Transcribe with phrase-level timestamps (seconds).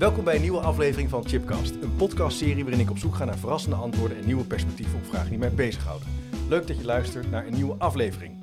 [0.00, 3.38] Welkom bij een nieuwe aflevering van Chipcast, een podcastserie waarin ik op zoek ga naar
[3.38, 6.08] verrassende antwoorden en nieuwe perspectieven op vragen die mij bezighouden.
[6.48, 8.42] Leuk dat je luistert naar een nieuwe aflevering.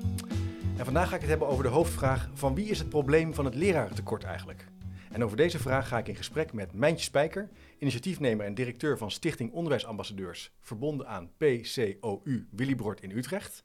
[0.76, 3.44] En vandaag ga ik het hebben over de hoofdvraag: van wie is het probleem van
[3.44, 4.66] het lerarentekort eigenlijk?
[5.10, 9.10] En over deze vraag ga ik in gesprek met Mijntje Spijker, initiatiefnemer en directeur van
[9.10, 13.64] Stichting Onderwijsambassadeurs, verbonden aan PCOU Willibrord in Utrecht.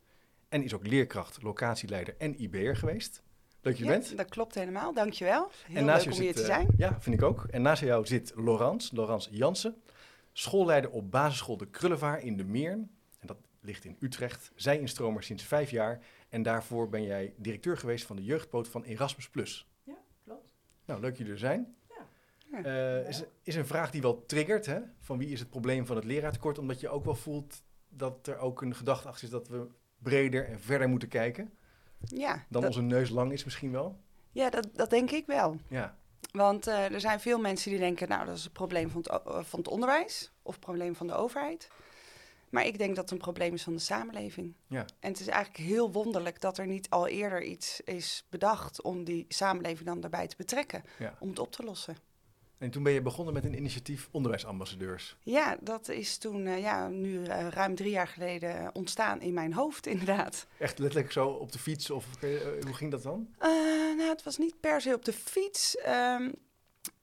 [0.49, 3.23] En is ook leerkracht, locatieleider en IB'er geweest.
[3.63, 4.17] Leuk dat je Ja, bent.
[4.17, 4.93] dat klopt helemaal.
[4.93, 5.51] Dankjewel.
[5.65, 6.67] Heel En naast leuk om hier te eh, zijn.
[6.77, 7.43] ja, vind ik ook.
[7.49, 9.81] En naast jou zit Laurence, Laurence Jansen,
[10.31, 12.91] schoolleider op basisschool De Krullevaar in de Meern.
[13.19, 14.51] En dat ligt in Utrecht.
[14.55, 15.99] Zij instromer sinds vijf jaar.
[16.29, 19.29] En daarvoor ben jij directeur geweest van de jeugdpoot van Erasmus+.
[19.83, 20.47] Ja, klopt.
[20.85, 21.75] Nou, leuk jullie er zijn.
[22.51, 22.63] Ja.
[22.63, 24.79] Eh, is, is een vraag die wel triggert, hè?
[24.99, 26.57] Van wie is het probleem van het leraartekort?
[26.57, 29.67] Omdat je ook wel voelt dat er ook een gedachte achter is dat we
[29.97, 31.53] breder en verder moeten kijken.
[32.03, 33.99] Ja, Dan dat, onze neus lang is misschien wel.
[34.31, 35.57] ja dat, dat denk ik wel.
[35.67, 35.97] Ja,
[36.31, 39.09] Want eh, er zijn veel mensen die denken, nou, dat is een probleem van het,
[39.25, 41.69] eh, van het onderwijs of een probleem van de overheid.
[42.49, 44.53] Maar ik denk dat het een probleem is van de samenleving.
[44.67, 44.85] ja.
[44.99, 49.03] En het is eigenlijk heel wonderlijk dat er niet al eerder iets is bedacht om
[49.03, 51.15] die samenleving dan daarbij te betrekken, ja.
[51.19, 51.97] om het op te lossen.
[52.57, 55.15] En toen ben je begonnen met een initiatief onderwijsambassadeurs.
[55.23, 59.53] Ja, dat is toen, eh, ja, nu eh, ruim drie jaar geleden ontstaan in mijn
[59.53, 60.47] hoofd, inderdaad.
[60.57, 62.29] Echt letterlijk zo op de fiets of eh,
[62.65, 63.27] hoe ging dat dan?
[63.97, 65.77] Nou, het was niet per se op de fiets.
[65.77, 66.31] Ehm,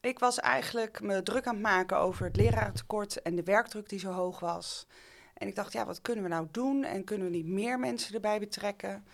[0.01, 3.99] ik was eigenlijk me druk aan het maken over het lerarentekort en de werkdruk die
[3.99, 4.87] zo hoog was.
[5.35, 6.85] En ik dacht, ja, wat kunnen we nou doen?
[6.85, 9.05] En kunnen we niet meer mensen erbij betrekken?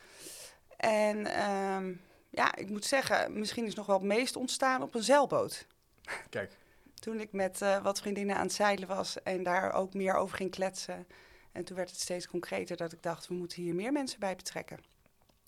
[0.77, 1.93] En ehm,
[2.31, 5.67] ja, ik moet zeggen, misschien is nog wel het meest ontstaan op een zeilboot.
[6.31, 6.57] Kijk,
[6.95, 10.37] Toen ik met eh, wat vriendinnen aan het zeilen was en daar ook meer over
[10.37, 11.07] ging kletsen.
[11.53, 14.37] En toen werd het steeds concreter dat ik dacht, we moeten hier meer mensen bij
[14.37, 14.79] betrekken.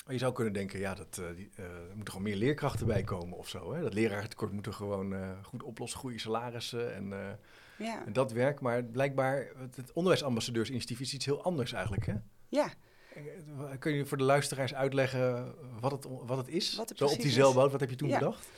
[0.08, 3.02] je zou kunnen denken, ja, dat, eh, die, eh, er moeten gewoon meer leerkrachten bij
[3.02, 3.72] komen of zo.
[3.74, 3.82] Hè?
[3.82, 7.38] Dat lerarentekort moet er gewoon goed oplossen, goede salarissen en,
[7.76, 8.60] Ja, en dat werk.
[8.60, 12.14] Maar blijkbaar, het, onderwijsambassadeursinitiatief is iets heel anders eigenlijk, hè?
[12.48, 12.70] ja.
[13.78, 16.74] Kun je voor de luisteraars uitleggen wat het, wat het is?
[16.76, 18.18] Wat het zo op die zeilboot, wat heb je toen Ja.
[18.18, 18.48] bedacht?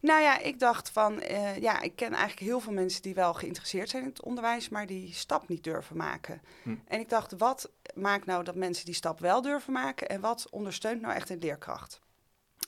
[0.00, 3.34] Nou ja, ik dacht van, eh, ja, ik ken eigenlijk heel veel mensen die wel
[3.34, 6.42] geïnteresseerd zijn in het onderwijs, maar die stap niet durven maken.
[6.62, 6.74] Hm.
[6.86, 10.46] En ik dacht, wat maakt nou dat mensen die stap wel durven maken en wat
[10.50, 12.00] ondersteunt nou echt een leerkracht?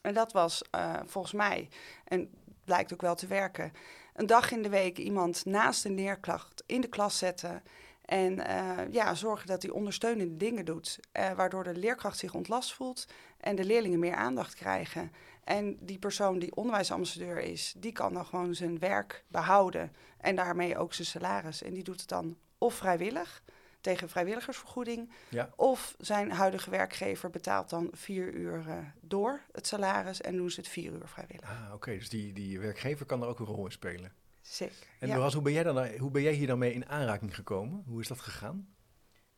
[0.03, 1.69] En dat was eh, volgens mij,
[2.05, 2.31] en
[2.65, 3.73] blijkt ook wel te werken,
[4.15, 7.63] een dag in de week iemand naast een leerkracht in de klas zetten.
[8.05, 10.99] En eh, ja, zorgen dat hij ondersteunende dingen doet,
[11.37, 13.07] waardoor de leerkracht zich ontlast voelt
[13.41, 15.13] en de leerlingen meer aandacht krijgen.
[15.45, 20.77] En die persoon die onderwijsambassadeur is, die kan dan gewoon zijn werk behouden en daarmee
[20.79, 21.63] ook zijn salaris.
[21.63, 23.43] En die doet het dan of vrijwillig,
[23.81, 25.51] tegen vrijwilligersvergoeding, Ja.
[25.57, 30.61] of zijn huidige werkgever betaalt dan vier uur eh, door het salaris en doen ze
[30.61, 31.51] het vier uur vrijwillig.
[31.51, 31.91] Ah, oké.
[31.95, 34.13] Dus die, die werkgever kan er ook een rol in spelen.
[34.41, 34.77] Zeker.
[34.99, 35.13] En ja.
[35.13, 37.83] Laurens, hoe ben jij, dan, hoe ben jij hier dan mee in aanraking gekomen?
[37.87, 38.75] Hoe is dat gegaan?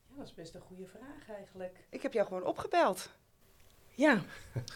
[0.07, 1.87] Ja, dat is best een goede vraag eigenlijk.
[1.89, 3.09] Ik heb jou gewoon opgebeld.
[3.95, 4.21] Ja,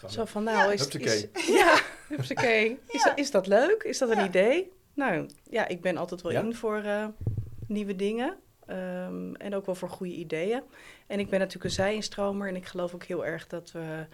[0.08, 2.78] zo van nou is, is Ja, hupsakee.
[2.86, 3.08] Is, Ja.
[3.08, 3.82] dat, is dat leuk?
[3.82, 4.26] Is dat een Ja.
[4.26, 4.72] idee?
[4.94, 6.40] Nou, ja, ik ben altijd wel Ja?
[6.40, 7.06] in voor eh,
[7.66, 8.36] nieuwe dingen.
[8.66, 10.62] ehm, en ook wel voor goede ideeën.
[11.06, 14.06] En ik ben natuurlijk een zijinstromer en ik geloof ook heel erg dat we...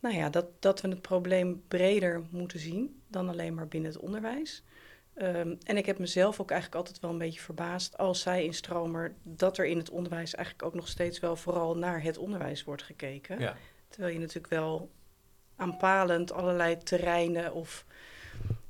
[0.00, 4.00] Nou ja, dat, dat we het probleem breder moeten zien dan alleen maar binnen het
[4.00, 4.62] onderwijs.
[5.14, 9.14] Ehm, en ik heb mezelf ook eigenlijk altijd wel een beetje verbaasd als zijinstromer...
[9.22, 12.82] dat er in het onderwijs eigenlijk ook nog steeds wel vooral naar het onderwijs wordt
[12.82, 13.38] gekeken.
[13.38, 13.56] Ja.
[13.94, 14.90] Terwijl je natuurlijk wel
[15.56, 17.84] aanpalend allerlei terreinen of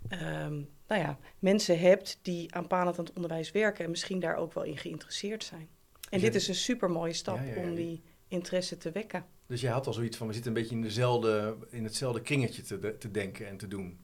[0.09, 0.53] ehm,
[0.89, 4.65] nou ja, mensen hebt die aanpalend aan het onderwijs werken en misschien daar ook wel
[4.65, 5.69] in geïnteresseerd zijn.
[6.11, 7.61] En Dus dit is een super mooie stap Ja, ja, ja.
[7.61, 9.25] om die interesse te wekken.
[9.47, 12.63] Dus jij had al zoiets van, we zitten een beetje in, dezelfde, in hetzelfde kringetje
[12.63, 13.99] te, de- te denken en te doen.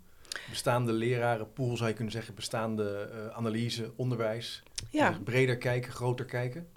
[0.50, 4.62] Bestaande lerarenpool zou je kunnen zeggen, bestaande eh, analyse, onderwijs.
[4.90, 6.68] Ja, Dus breder kijken, groter kijken.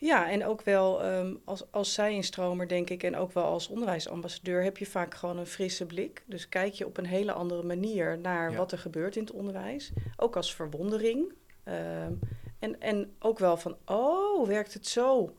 [0.00, 4.62] Ja en ook wel ehm, als, als zijinstromer denk ik en ook wel als onderwijsambassadeur
[4.62, 6.22] heb je vaak gewoon een frisse blik.
[6.26, 8.56] Dus kijk je op een hele andere manier naar Ja.
[8.56, 9.92] wat er gebeurt in het onderwijs.
[10.16, 11.32] Ook als verwondering.
[11.64, 12.12] Ehm,
[12.58, 15.34] en, en ook wel van, oh, werkt het zo?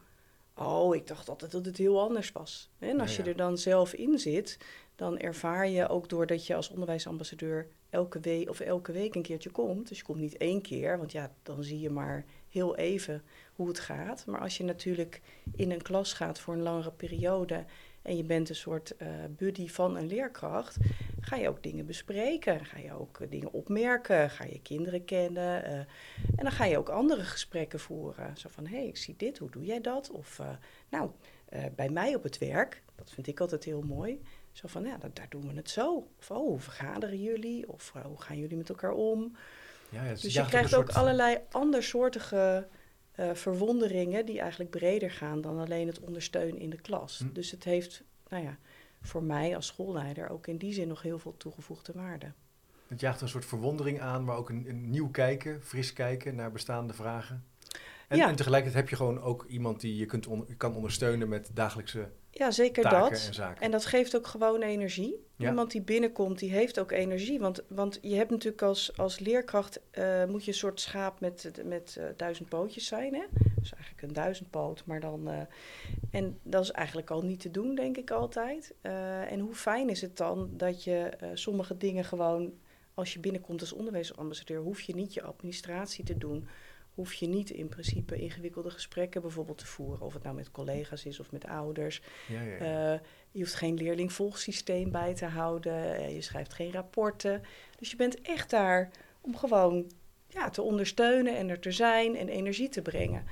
[0.56, 2.70] Oh, ik dacht altijd dat het heel anders was.
[2.80, 4.58] En als Ja, je er dan zelf in zit,
[5.02, 9.50] dan ervaar je ook doordat je als onderwijsambassadeur elke week of elke week een keertje
[9.50, 9.88] komt.
[9.88, 13.68] Dus je komt niet één keer, want ja, dan zie je maar heel even hoe
[13.68, 14.26] het gaat.
[14.26, 15.22] Maar als je natuurlijk
[15.56, 17.66] in een klas gaat voor een langere periode
[18.02, 20.78] en je bent een soort uh, buddy van een leerkracht,
[21.22, 22.66] ga je ook dingen bespreken.
[22.66, 24.30] Ga je ook dingen opmerken.
[24.30, 25.64] Ga je kinderen kennen.
[25.66, 25.78] Uh,
[26.36, 28.38] en dan ga je ook andere gesprekken voeren.
[28.38, 30.12] Zo van, hé, hey, ik zie dit, hoe doe jij dat?
[30.12, 30.42] Of,
[30.90, 31.10] nou,
[31.76, 34.22] bij mij op het werk, dat vind ik altijd heel mooi.
[34.52, 36.08] Zo van, ja, daar doen we het zo.
[36.20, 37.70] Of, oh, hoe vergaderen jullie?
[37.70, 39.36] Of hoe gaan jullie met elkaar om?
[39.90, 42.68] Ja, ja, dus je krijgt ook allerlei andersoortige
[43.20, 47.18] uh, verwonderingen die eigenlijk breder gaan dan alleen het ondersteunen in de klas.
[47.18, 47.34] Hm.
[47.34, 48.58] Dus het heeft, nou ja,
[49.02, 52.32] voor mij als schoolleider ook in die zin nog heel veel toegevoegde waarde.
[52.88, 56.52] Het jaagt een soort verwondering aan, maar ook een, een nieuw kijken, fris kijken naar
[56.52, 57.46] bestaande vragen.
[58.08, 58.28] En, ja.
[58.28, 60.28] en tegelijkertijd heb je gewoon ook iemand die je kunt
[60.58, 63.30] kan ondersteunen met dagelijkse ja, zeker dat.
[63.38, 65.26] En, en, dat geeft ook gewoon energie.
[65.38, 67.40] Iemand die binnenkomt, die heeft ook energie.
[67.40, 71.52] Want, want je hebt natuurlijk als, als leerkracht, uh, moet je een soort schaap met,
[71.66, 73.14] met uh, duizend pootjes zijn.
[73.14, 73.24] Hè?
[73.60, 75.30] Dus eigenlijk een duizendpoot, maar dan...
[75.30, 75.40] Uh,
[76.12, 78.74] en dat is eigenlijk al niet te doen, denk ik altijd.
[78.82, 82.54] en hoe fijn is het dan dat je sommige dingen gewoon...
[82.94, 86.48] Als je binnenkomt als onderwijsambassadeur, hoef je niet je administratie te doen
[86.94, 90.06] hoef je niet in principe ingewikkelde gesprekken bijvoorbeeld te voeren.
[90.06, 92.02] Of het nou met collega's is of met ouders.
[92.28, 92.94] Ja, ja, ja.
[92.94, 93.00] Uh,
[93.32, 96.00] je hoeft geen leerlingvolgsysteem bij te houden.
[96.00, 97.42] Uh, je schrijft geen rapporten.
[97.78, 98.92] Dus je bent echt daar
[99.22, 99.92] om gewoon
[100.28, 103.26] ja, te ondersteunen en er te zijn en energie te brengen.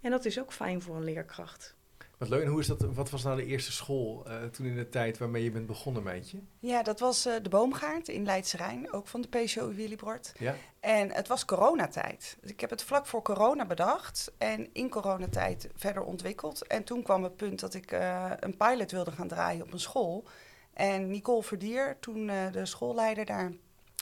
[0.00, 1.74] En dat is ook fijn voor een leerkracht.
[2.18, 2.42] Wat leuk.
[2.42, 5.18] En hoe is dat, wat was nou de eerste school uh, toen in de tijd
[5.18, 6.38] waarmee je bent begonnen, meidje?
[6.58, 10.32] Ja, dat was uh, de Boomgaard in Leidse Rijn, ook van de PCO Willybord.
[10.38, 10.54] Ja.
[10.80, 12.36] En het was coronatijd.
[12.40, 16.66] Dus ik heb het vlak voor corona bedacht en in coronatijd verder ontwikkeld.
[16.66, 19.80] En toen kwam het punt dat ik uh, een pilot wilde gaan draaien op een
[19.80, 20.24] school.
[20.72, 23.52] En Nicole Verdier, toen de schoolleider daar,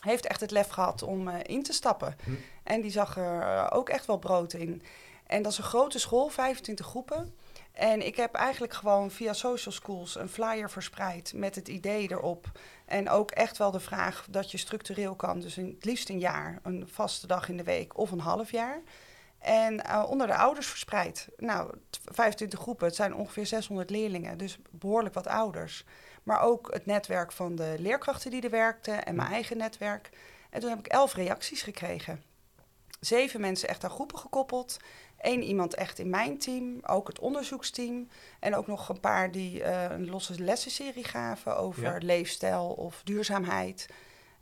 [0.00, 2.16] heeft echt het lef gehad om in te stappen.
[2.24, 2.30] Hm.
[2.62, 4.82] En die zag er ook echt wel brood in.
[5.26, 7.34] En dat is een grote school, 25 groepen.
[7.74, 12.46] En ik heb eigenlijk gewoon via social schools een flyer verspreid met het idee erop.
[12.84, 15.40] En ook echt wel de vraag dat je structureel kan.
[15.40, 18.82] Dus het liefst een jaar, een vaste dag in de week of een half jaar.
[19.38, 21.28] En uh, onder de ouders verspreid.
[21.36, 21.74] Nou,
[22.04, 25.84] 25 groepen, het zijn ongeveer 600 leerlingen, dus behoorlijk wat ouders.
[26.22, 30.10] Maar ook het netwerk van de leerkrachten die er werkten en mijn eigen netwerk.
[30.50, 32.22] En toen heb ik elf reacties gekregen.
[33.00, 34.76] Zeven mensen echt aan groepen gekoppeld.
[35.24, 38.08] Eén iemand echt in mijn team, ook het onderzoeksteam.
[38.40, 43.88] En ook nog een paar die uh, een losse lessenserie gaven over leefstijl of duurzaamheid.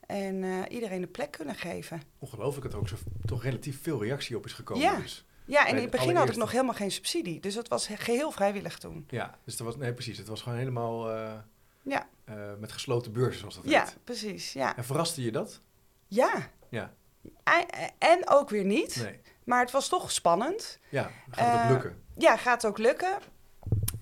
[0.07, 2.03] En uh, iedereen een plek kunnen geven.
[2.19, 4.83] Ongelooflijk dat er ook zo toch relatief veel reactie op is gekomen.
[4.83, 7.41] Ja, dus ja en in het begin had ik nog helemaal geen subsidie.
[7.41, 9.05] Dus dat was geheel vrijwillig toen.
[9.09, 10.19] Ja, dus dat was, nee precies.
[10.19, 11.33] Het was gewoon helemaal uh,
[11.83, 12.09] ja.
[12.59, 14.53] met gesloten beurzen zoals dat ja, precies.
[14.53, 14.77] Ja.
[14.77, 15.61] En verraste je dat?
[16.07, 16.51] Ja.
[16.69, 16.95] Ja.
[17.45, 17.67] En,
[17.99, 18.97] en ook weer niet.
[19.03, 19.21] Nee.
[19.45, 20.79] Maar het was toch spannend.
[20.89, 22.03] Ja, gaat het ook eh, lukken?
[22.17, 23.19] Ja, gaat ook lukken.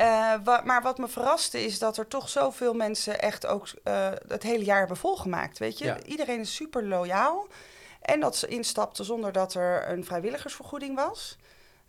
[0.01, 4.09] Uh, wa maar wat me verraste is dat er toch zoveel mensen echt ook uh,
[4.29, 5.59] het hele jaar hebben volgemaakt.
[5.59, 7.47] Weet je, iedereen is super loyaal.
[8.01, 11.39] En dat ze instapten zonder dat er een vrijwilligersvergoeding was.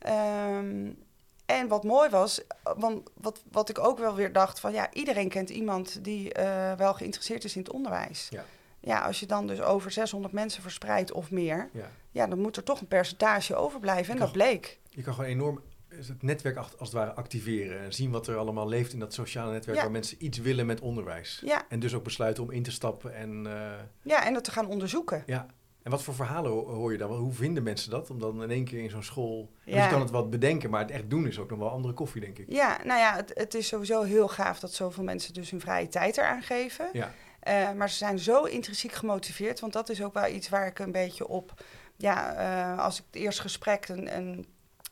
[0.07, 0.97] Um,
[1.45, 5.29] en wat mooi was, want wat, wat ik ook wel weer dacht van ja, iedereen
[5.29, 8.27] kent iemand die uh, wel geïnteresseerd is in het onderwijs.
[8.29, 8.45] Ja.
[8.81, 12.57] Ja, als je dan dus over 600 mensen verspreidt of meer, ja ja, dan moet
[12.57, 14.13] er toch een percentage overblijven.
[14.13, 14.79] En dat bleek.
[14.89, 17.79] Je kan gewoon enorm het netwerk als het ware activeren.
[17.79, 20.81] En zien wat er allemaal leeft in dat sociale netwerk waar mensen iets willen met
[20.81, 21.41] onderwijs.
[21.45, 21.65] Ja.
[21.69, 23.45] En dus ook besluiten om in te stappen en...
[23.45, 25.23] Uh, ja, en dat te gaan onderzoeken.
[25.25, 25.45] Ja.
[25.83, 27.11] En wat voor verhalen hoor je dan?
[27.11, 28.09] Hoe vinden mensen dat?
[28.09, 29.51] Om dan in één keer in zo'n school...
[29.63, 29.83] Ja.
[29.83, 32.21] Je kan het wat bedenken, maar het echt doen is ook nog wel andere koffie,
[32.21, 32.45] denk ik.
[32.49, 35.87] Ja, nou ja, het, het is sowieso heel gaaf dat zoveel mensen dus hun vrije
[35.87, 36.89] tijd eraan geven.
[36.93, 37.13] Ja.
[37.47, 40.79] Uh, maar ze zijn zo intrinsiek gemotiveerd, want dat is ook wel iets waar ik
[40.79, 41.53] een beetje op
[41.97, 42.35] ja,
[42.75, 44.45] uh, als ik het eerste gesprek, een, een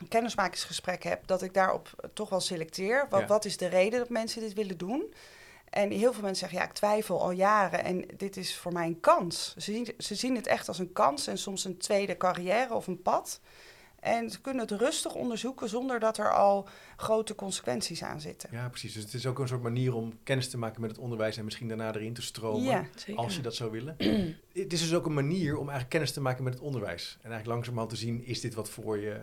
[0.07, 3.07] kennismakingsgesprek heb, dat ik daarop toch wel selecteer.
[3.09, 5.13] Wat, wat is de reden dat mensen dit willen doen?
[5.69, 8.85] En heel veel mensen zeggen, ja, ik twijfel al jaren en dit is voor mij
[8.85, 9.53] een kans.
[9.57, 12.87] Ze zien, ze zien het echt als een kans en soms een tweede carrière of
[12.87, 13.39] een pad.
[14.01, 18.49] En ze kunnen het rustig onderzoeken zonder dat er al grote consequenties aan zitten.
[18.51, 18.93] Ja, precies.
[18.93, 21.43] Dus het is ook een soort manier om kennis te maken met het onderwijs en
[21.43, 23.95] misschien daarna erin te stromen, ja, als je dat zou willen.
[24.53, 27.17] het is dus ook een manier om eigenlijk kennis te maken met het onderwijs.
[27.21, 29.21] En eigenlijk langzamerhand te zien, is dit wat voor je,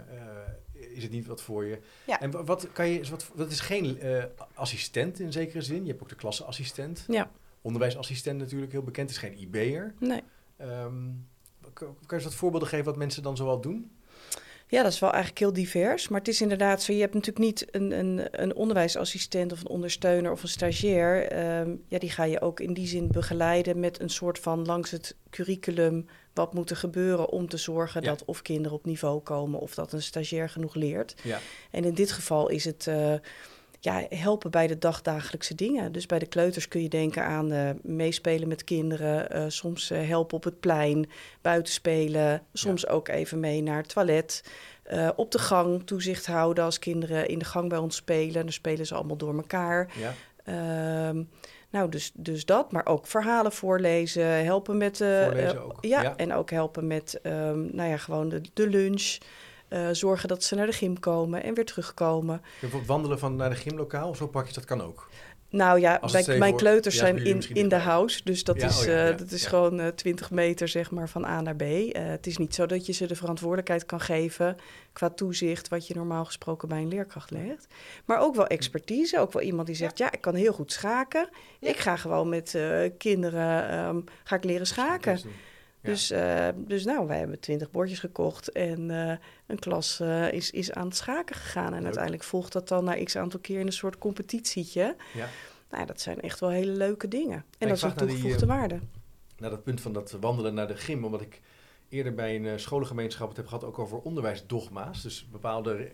[0.73, 1.78] uh, is het niet wat voor je?
[2.06, 2.21] Ja.
[2.21, 5.83] En wat kan je, wat, dat is geen uh, assistent in zekere zin.
[5.83, 7.04] Je hebt ook de klasseassistent.
[7.09, 7.30] Ja.
[7.61, 9.95] Onderwijsassistent natuurlijk, heel bekend, is geen IB'er.
[9.99, 10.23] Nee.
[10.61, 11.28] Um,
[11.73, 13.90] kan je eens wat voorbeelden geven wat mensen dan zoal doen?
[14.69, 16.09] Ja, dat is wel eigenlijk heel divers.
[16.09, 19.69] Maar het is inderdaad zo, je hebt natuurlijk niet een, een, een onderwijsassistent of een
[19.69, 21.29] ondersteuner of een stagiair.
[21.29, 24.91] Ehm, ja, die ga je ook in die zin begeleiden met een soort van langs
[24.91, 28.09] het curriculum wat moet er gebeuren om te zorgen Ja.
[28.09, 31.15] dat of kinderen op niveau komen of dat een stagiair genoeg leert.
[31.23, 31.39] Ja.
[31.71, 33.15] En in dit geval is het eh,
[33.87, 35.93] ja, helpen bij de dagdagelijkse dingen.
[35.93, 40.09] Dus bij de kleuters kun je denken aan eh, meespelen met kinderen, eh, soms eh,
[40.09, 41.09] helpen op het plein,
[41.40, 44.45] buiten spelen, soms ook even mee naar het toilet.
[45.16, 48.43] Op de gang toezicht houden als kinderen in de gang bij ons spelen.
[48.43, 49.93] Dan spelen ze allemaal door elkaar.
[49.99, 50.14] Ja.
[50.45, 51.23] Ehm,
[51.71, 54.97] nou, dus, dus dat, maar ook verhalen voorlezen, helpen met...
[54.97, 56.16] Voorlezen ook, Ja, ja.
[56.16, 59.19] en ook helpen met, ehm, nou ja, gewoon de, de lunch.
[59.69, 62.43] Eh, zorgen dat ze naar de gym komen en weer terugkomen.
[62.61, 65.09] Bijvoorbeeld wandelen van naar de gymlokaal of zo pakjes, dat kan ook.
[65.49, 68.21] Nou ja, bij, mijn kleuters ja, zijn in, in de house.
[68.25, 69.49] Dus dat Ja, is, oh ja, eh, ja, dat is ja.
[69.49, 71.63] gewoon eh 20 meter zeg maar, van A naar B.
[71.63, 74.57] Eh, het is niet zo dat je ze de verantwoordelijkheid kan geven
[74.93, 75.69] qua toezicht...
[75.69, 77.67] wat je normaal gesproken bij een leerkracht legt.
[78.05, 79.19] Maar ook wel expertise.
[79.21, 81.29] Ook wel iemand die zegt, ja, ik kan heel goed schaken.
[81.61, 81.69] Ja.
[81.69, 85.21] Ik ga gewoon met eh, kinderen ehm, ga ik leren schaken.
[85.87, 86.09] Dus.
[86.09, 89.16] Dus, eh, dus nou, wij hebben twintig bordjes gekocht en eh,
[89.47, 91.66] een klas eh, is, is aan het schaken gegaan.
[91.66, 91.85] En Leuk.
[91.85, 94.97] uiteindelijk volgt dat dan na x aantal keer in een soort competitietje.
[95.14, 95.28] Ja.
[95.71, 97.45] Nou, dat zijn echt wel hele leuke dingen.
[97.59, 98.78] En dat is een die, toegevoegde waarde.
[99.38, 101.40] naar dat punt van dat wandelen naar de gym, omdat ik
[101.88, 105.02] eerder bij een scholengemeenschap het heb gehad ook over onderwijsdogma's.
[105.02, 105.90] Dus bepaalde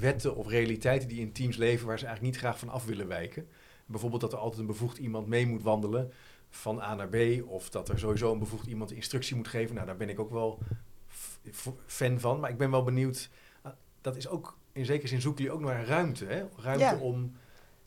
[0.00, 3.08] wetten of realiteiten die in teams leven waar ze eigenlijk niet graag van af willen
[3.08, 3.48] wijken.
[3.86, 6.12] Bijvoorbeeld dat er altijd een bevoegd iemand mee moet wandelen
[6.50, 7.16] van A naar B,
[7.46, 9.74] of dat er sowieso een bevoegd iemand instructie moet geven.
[9.74, 10.58] Nou, daar ben ik ook wel
[11.86, 13.30] fan van, maar ik ben wel benieuwd.
[13.62, 16.44] ah, Dat is ook, in zekere zin zoeken jullie ook naar ruimte, hè?
[16.56, 16.96] Ruimte Ja.
[16.98, 17.32] om...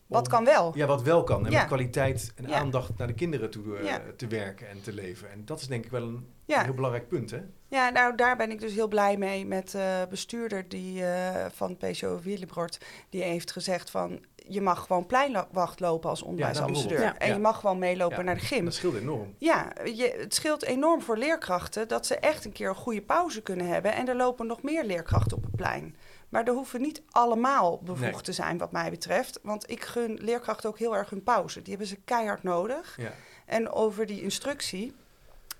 [0.06, 0.72] Wat kan wel?
[0.74, 1.44] Ja, wat wel kan.
[1.46, 1.58] En Ja.
[1.58, 2.54] met kwaliteit en Ja.
[2.58, 4.00] aandacht naar de kinderen toe eh, Ja.
[4.16, 5.30] te werken en te leven.
[5.30, 7.40] En dat is denk ik wel een heel belangrijk punt, hè?
[7.68, 11.76] Ja, nou daar ben ik dus heel blij mee met de bestuurder die, eh, van
[11.76, 12.78] PCO Wielenbrod.
[13.08, 16.98] Die heeft gezegd van je mag gewoon pleinwacht lopen als onderwijsambassadeur.
[16.98, 17.22] bijvoorbeeld.
[17.28, 18.64] en je mag gewoon meelopen naar de gym.
[18.64, 19.34] Dat scheelt enorm.
[19.38, 23.42] Ja, je, het scheelt enorm voor leerkrachten dat ze echt een keer een goede pauze
[23.42, 23.92] kunnen hebben.
[23.94, 25.96] En er lopen nog meer leerkrachten op het plein.
[26.34, 28.20] Maar er hoeven niet allemaal bevoegd Nee.
[28.20, 29.38] te zijn wat mij betreft.
[29.42, 31.60] Want ik gun leerkrachten ook heel erg hun pauze.
[31.62, 32.94] Die hebben ze keihard nodig.
[32.96, 33.12] Ja.
[33.46, 34.94] En over die instructie.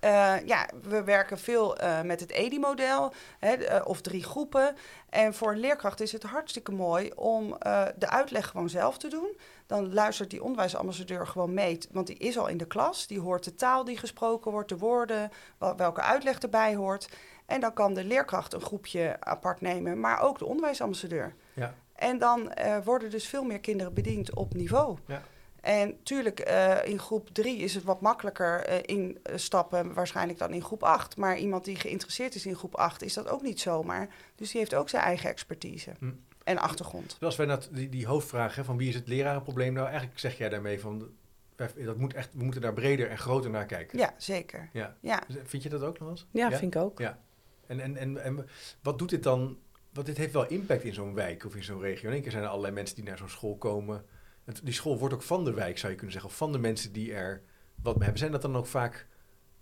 [0.00, 3.52] eh, ja, we werken veel eh, met het EDI-model eh,
[3.84, 4.76] of drie groepen.
[5.10, 7.56] En voor een leerkracht is het hartstikke mooi om
[7.98, 9.36] de uitleg gewoon zelf te doen.
[9.66, 13.06] Dan luistert die onderwijsambassadeur gewoon mee, want die is al in de klas.
[13.06, 17.08] Die hoort de taal die gesproken wordt, de woorden, wel- welke uitleg erbij hoort.
[17.46, 21.34] En dan kan de leerkracht een groepje apart nemen, maar ook de onderwijsambassadeur.
[21.52, 21.74] Ja.
[21.94, 24.98] En dan eh, worden dus veel meer kinderen bediend op niveau.
[25.06, 25.22] Ja.
[25.60, 28.96] En tuurlijk, eh, in groep 3 is het wat makkelijker eh,
[29.26, 31.16] instappen, waarschijnlijk dan in groep 8.
[31.16, 34.08] Maar iemand die geïnteresseerd is in groep 8 is dat ook niet zomaar.
[34.34, 36.10] Dus die heeft ook zijn eigen expertise Hm.
[36.44, 37.16] en achtergrond.
[37.18, 40.38] Zoals wij dat, die, die hoofdvraag hè, van wie is het lerarenprobleem nou, eigenlijk zeg
[40.38, 41.10] jij daarmee van
[41.56, 43.98] dat moet echt, we moeten daar breder en groter naar kijken.
[43.98, 44.68] Ja, zeker.
[44.72, 44.96] Ja.
[45.00, 45.22] Ja.
[45.28, 46.26] Dus, Vind je dat ook nog eens?
[46.30, 46.98] Ja, vind ik ook.
[46.98, 47.18] Ja.
[47.66, 48.49] En, en, en, en
[48.83, 49.59] wat doet dit dan?
[49.92, 52.09] Want dit heeft wel impact in zo'n wijk of in zo'n regio.
[52.09, 54.04] In één keer zijn er allerlei mensen die naar zo'n school komen.
[54.44, 56.30] Het, die school wordt ook van de wijk, zou je kunnen zeggen.
[56.30, 57.42] Of van de mensen die er
[57.83, 58.18] wat mee hebben.
[58.18, 59.06] Zijn dat dan ook vaak...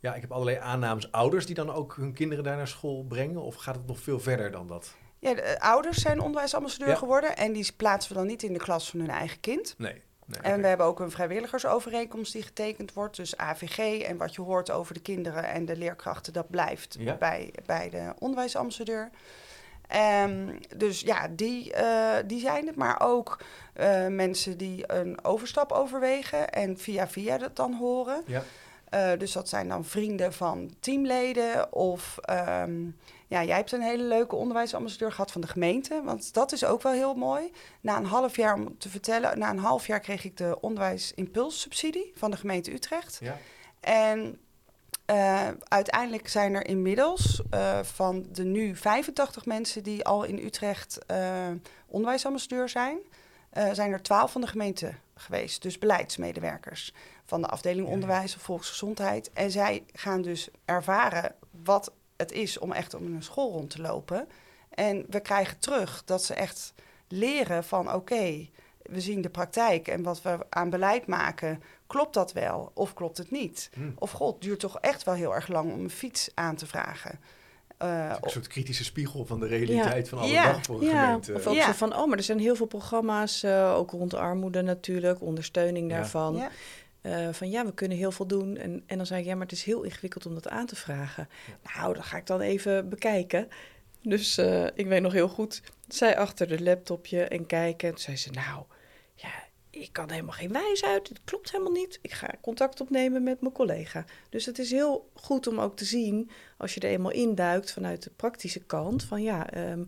[0.01, 3.43] Ja, ik heb allerlei aannames ouders die dan ook hun kinderen daar naar school brengen?
[3.43, 4.95] Of gaat het nog veel verder dan dat?
[5.19, 6.95] Ja, de eh, ouders zijn onderwijsambassadeur Ja.
[6.97, 9.75] geworden en die plaatsen we dan niet in de klas van hun eigen kind.
[9.79, 10.03] Nee.
[10.27, 13.17] Nee En we hebben ook een vrijwilligersovereenkomst die getekend wordt.
[13.17, 17.15] Dus AVG en wat je hoort over de kinderen en de leerkrachten, dat blijft Ja.
[17.17, 19.11] bij, bij de onderwijsambassadeur.
[19.89, 22.77] Ehm, dus ja, die, eh, die zijn het.
[22.77, 23.39] Maar ook
[23.73, 28.23] eh, mensen die een overstap overwegen en via via dat dan horen.
[28.27, 28.43] Ja.
[28.93, 32.19] Eh, dus dat zijn dan vrienden van teamleden of...
[32.21, 32.85] ehm,
[33.27, 36.03] ja, jij hebt een hele leuke onderwijsambassadeur gehad van de gemeente.
[36.05, 37.53] Want dat is ook wel heel mooi.
[37.81, 39.39] Na een half jaar, om te vertellen...
[39.39, 43.19] Na een half jaar kreeg ik de onderwijsimpulssubsidie van de gemeente Utrecht.
[43.21, 43.39] Ja.
[43.81, 44.39] En
[45.05, 50.99] eh, uiteindelijk zijn er inmiddels eh, van de nu 85 mensen die al in Utrecht
[51.87, 52.99] onderwijsambassadeur zijn,
[53.73, 55.63] zijn er 12 van de gemeente geweest.
[55.63, 56.93] Dus beleidsmedewerkers
[57.33, 59.31] van de afdeling onderwijs of volksgezondheid.
[59.33, 61.35] En zij gaan dus ervaren
[61.65, 64.29] wat het is om echt om een school rond te lopen.
[64.71, 66.75] En we krijgen terug dat ze echt
[67.09, 68.49] leren van oké,
[68.83, 73.19] we zien de praktijk en wat we aan beleid maken, klopt dat wel of klopt
[73.19, 73.71] het niet?
[73.75, 73.81] Hm.
[73.99, 76.67] Of god, het duurt toch echt wel heel erg lang om een fiets aan te
[76.67, 77.21] vragen.
[77.79, 80.53] Eh, Een soort kritische spiegel van de realiteit van alle Ja.
[80.53, 81.35] dag voor een Ja, gemeente.
[81.35, 81.67] of ook Ja.
[81.67, 85.91] zo van, oh, maar er zijn heel veel programma's, eh, ook rond armoede natuurlijk, ondersteuning
[85.91, 85.97] Ja.
[85.97, 86.43] daarvan.
[87.03, 88.57] Eh, van ja, we kunnen heel veel doen.
[88.57, 90.77] En, en dan zei ik, ja, maar het is heel ingewikkeld om dat aan te
[90.77, 91.29] vragen.
[91.75, 93.49] Nou, dat ga ik dan even bekijken.
[94.03, 97.89] Dus eh, ik weet nog heel goed, zij achter de laptopje en kijken.
[97.89, 98.65] Toen zei ze, nou,
[99.15, 99.31] ja,
[99.71, 101.09] ik kan helemaal geen wijs uit.
[101.09, 101.99] Het klopt helemaal niet.
[102.03, 104.05] Ik ga contact opnemen met mijn collega.
[104.29, 108.03] Dus het is heel goed om ook te zien, als je er eenmaal induikt vanuit
[108.03, 109.85] de praktische kant, van ja, ehm,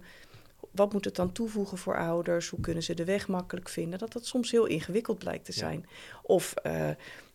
[0.74, 2.48] wat moet het dan toevoegen voor ouders?
[2.48, 3.98] Hoe kunnen ze de weg makkelijk vinden?
[3.98, 5.58] Dat dat soms heel ingewikkeld blijkt te Ja.
[5.58, 5.86] zijn.
[6.22, 6.88] Of eh,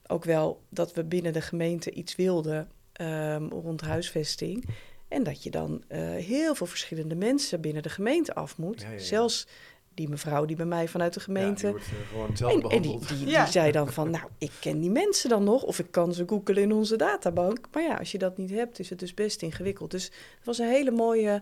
[0.08, 4.66] ook wel dat we binnen de gemeente iets wilden ehm, rond huisvesting.
[5.08, 8.82] En dat je dan eh, heel veel verschillende mensen binnen de gemeente af moet.
[8.82, 9.00] Ja, ja, ja.
[9.00, 9.48] Zelfs
[9.94, 11.68] die mevrouw die bij mij vanuit de gemeente.
[11.68, 13.44] Ja, die wordt eh, gewoon hetzelfde en, en die, die, Ja.
[13.44, 15.64] die zei dan van, nou, ik ken die mensen dan nog.
[15.64, 17.68] Of ik kan ze googelen in onze databank.
[17.74, 19.92] Maar ja, als je dat niet hebt, is het dus best ingewikkeld.
[19.92, 21.42] Dus het was een hele mooie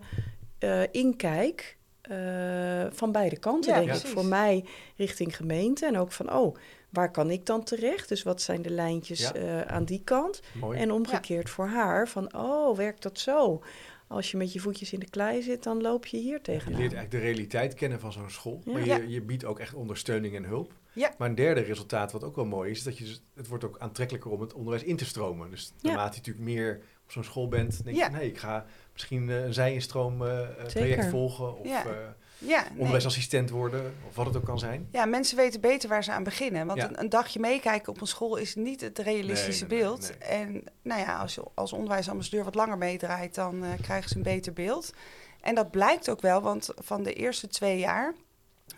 [0.60, 1.77] eh, inkijk
[2.10, 4.08] eh, van beide kanten, Ja, denk ik.
[4.08, 5.86] Voor mij richting gemeente.
[5.86, 6.56] En ook van, oh,
[6.90, 8.10] waar kan ik dan terecht?
[8.10, 9.34] Dus wat zijn de lijntjes Ja.
[9.34, 10.42] eh, aan die kant?
[10.60, 10.80] Mooi.
[10.80, 13.64] En omgekeerd voor haar, van, oh, werkt dat zo?
[14.08, 16.80] Als je met je voetjes in de klei zit, dan loop je hier Je tegenaan.
[16.80, 18.62] leert eigenlijk de realiteit kennen van zo'n school.
[18.66, 18.72] Ja.
[18.72, 20.74] Maar je, je biedt ook echt ondersteuning en hulp.
[20.94, 21.14] Ja.
[21.18, 23.80] Maar een derde resultaat, wat ook wel mooi is, is dat je, het wordt ook
[23.80, 25.50] aantrekkelijker om het onderwijs in te stromen.
[25.50, 28.66] Dus naarmate je natuurlijk meer op zo'n school bent, denk je hé, ik ga
[28.98, 31.60] misschien eh, een zijinstroom eh, eh, traject volgen.
[31.60, 31.86] Of Ja.
[31.86, 31.92] eh,
[32.40, 32.80] Ja, nee.
[32.80, 34.88] onderwijsassistent worden, of wat het ook kan zijn.
[34.92, 36.68] Ja, mensen weten beter waar ze aan beginnen.
[36.68, 36.88] Want Ja.
[36.90, 40.18] een, een dagje meekijken op een school is niet het realistische Nee, nee, nee, beeld.
[40.18, 44.24] En nou ja, als je als onderwijsambassadeur wat langer meedraait, dan eh, krijgen ze een
[44.24, 44.94] beter beeld.
[45.42, 48.14] En dat blijkt ook wel, want van de eerste twee jaar,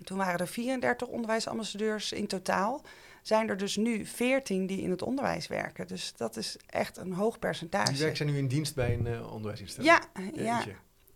[0.04, 2.82] toen waren er 34 onderwijsambassadeurs in totaal,
[3.30, 5.88] zijn er dus nu 14 die in het onderwijs werken.
[5.88, 7.90] Dus dat is echt een hoog percentage.
[7.92, 9.94] Die werken zijn nu in dienst bij een eh, onderwijsinstelling.
[9.94, 10.62] ja, ja,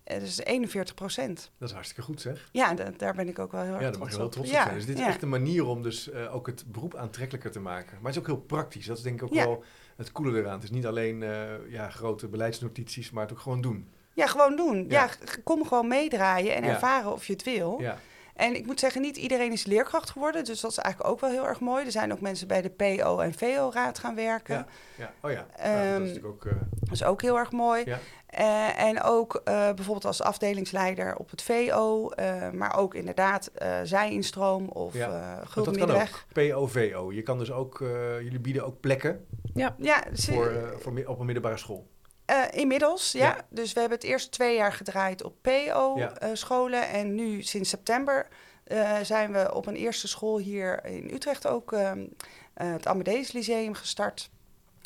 [0.04, 1.52] eh, dus 41 procent.
[1.58, 2.50] Dat is hartstikke goed zeg.
[2.52, 4.50] Ja, da- daar ben ik ook wel heel erg Ja, daar mag je wel trots
[4.50, 4.74] op zijn.
[4.74, 7.94] Dus dit is echt een manier om dus eh, ook het beroep aantrekkelijker te maken.
[8.02, 8.86] Maar het is ook heel praktisch.
[8.86, 9.46] Dat is denk ik ook Ja.
[9.46, 9.64] wel
[9.96, 10.54] het coole eraan.
[10.54, 13.88] Het is niet alleen eh, ja, grote beleidsnotities, maar het ook gewoon doen.
[14.14, 14.86] Ja, gewoon doen.
[14.90, 15.10] Ja.
[15.44, 17.78] Kom gewoon meedraaien en ervaren of je het wil.
[17.82, 17.98] Ja,
[18.34, 20.44] En ik moet zeggen, niet iedereen is leerkracht geworden.
[20.46, 21.86] Dus dat is eigenlijk ook wel heel erg mooi.
[21.86, 24.56] Er zijn ook mensen bij de PO en VO-raad gaan werken.
[24.56, 25.12] ja, ja.
[25.22, 26.46] Oh ja, dat Ehm, is natuurlijk ook...
[26.46, 27.84] eh, Dat is ook heel erg mooi.
[27.86, 28.00] Ja.
[28.28, 32.10] Eh, en ook eh, bijvoorbeeld als afdelingsleider op het VO.
[32.10, 35.10] eh, maar ook inderdaad eh zijinstroom of Ja.
[35.42, 36.24] eh Gulden dat kan ook.
[36.52, 37.12] POVO.
[37.14, 37.82] Je kan dus ook...
[37.82, 41.88] eh, jullie bieden ook plekken Ja, Ja, voor, eh, voor, op een middelbare school.
[42.26, 43.20] Eh, inmiddels, ja.
[43.20, 43.46] Ja.
[43.50, 45.74] Dus we hebben het eerst twee jaar gedraaid op Ja.
[46.22, 46.88] PO-scholen.
[46.90, 48.28] en nu sinds september
[48.64, 52.06] eh, zijn we op een eerste school hier in Utrecht ook ehm,
[52.54, 54.30] eh, het Amadeus Lyceum gestart.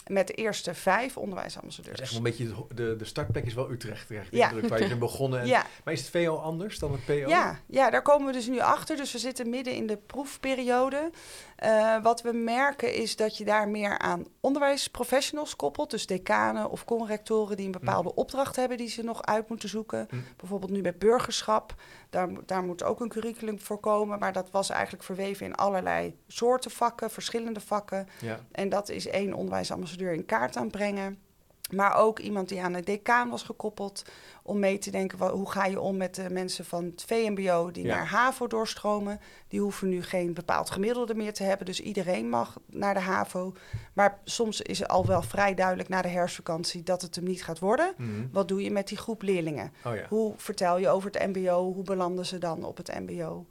[0.08, 1.96] Met de eerste vijf onderwijsambassadeurs.
[1.96, 2.66] is echt wel een beetje...
[2.76, 4.50] De, de startplek is wel Utrecht, de Ja.
[4.52, 5.40] indruk, waar je bent begonnen.
[5.40, 7.14] En- Ja, Maar is het VO anders dan het PO?
[7.14, 8.96] ja, ja, daar komen we dus nu achter.
[8.96, 11.10] Dus we zitten midden in de proefperiode.
[11.56, 15.90] Eh, wat we merken is dat je daar meer aan onderwijsprofessionals koppelt.
[15.92, 20.08] Dus decanen of conrectoren die een bepaalde opdracht hebben die ze nog uit moeten zoeken.
[20.10, 20.16] Hm.
[20.38, 21.76] Bijvoorbeeld nu met burgerschap.
[22.10, 24.20] Daar, daar moet ook een curriculum voor komen.
[24.20, 28.08] Maar dat was eigenlijk verweven in allerlei soorten vakken, verschillende vakken.
[28.22, 28.40] Ja.
[28.52, 31.20] En dat is één onderwijsambassadeur in kaart aanbrengen.
[31.70, 34.04] Maar ook iemand die aan de decaan was gekoppeld.
[34.44, 37.72] Om mee te denken, wa- hoe ga je om met de mensen van het VMBO
[37.72, 37.96] die Ja.
[37.96, 39.20] naar HAVO doorstromen.
[39.48, 41.66] Die hoeven nu geen bepaald gemiddelde meer te hebben.
[41.66, 43.54] Dus iedereen mag naar de HAVO.
[43.94, 47.44] Maar soms is het al wel vrij duidelijk na de herfstvakantie dat het hem niet
[47.44, 47.94] gaat worden.
[47.98, 48.10] Mhm.
[48.32, 49.74] Wat doe je met die groep leerlingen?
[49.86, 50.06] Oh ja.
[50.10, 51.74] Hoe vertel je over het MBO?
[51.74, 53.46] Hoe belanden ze dan op het MBO?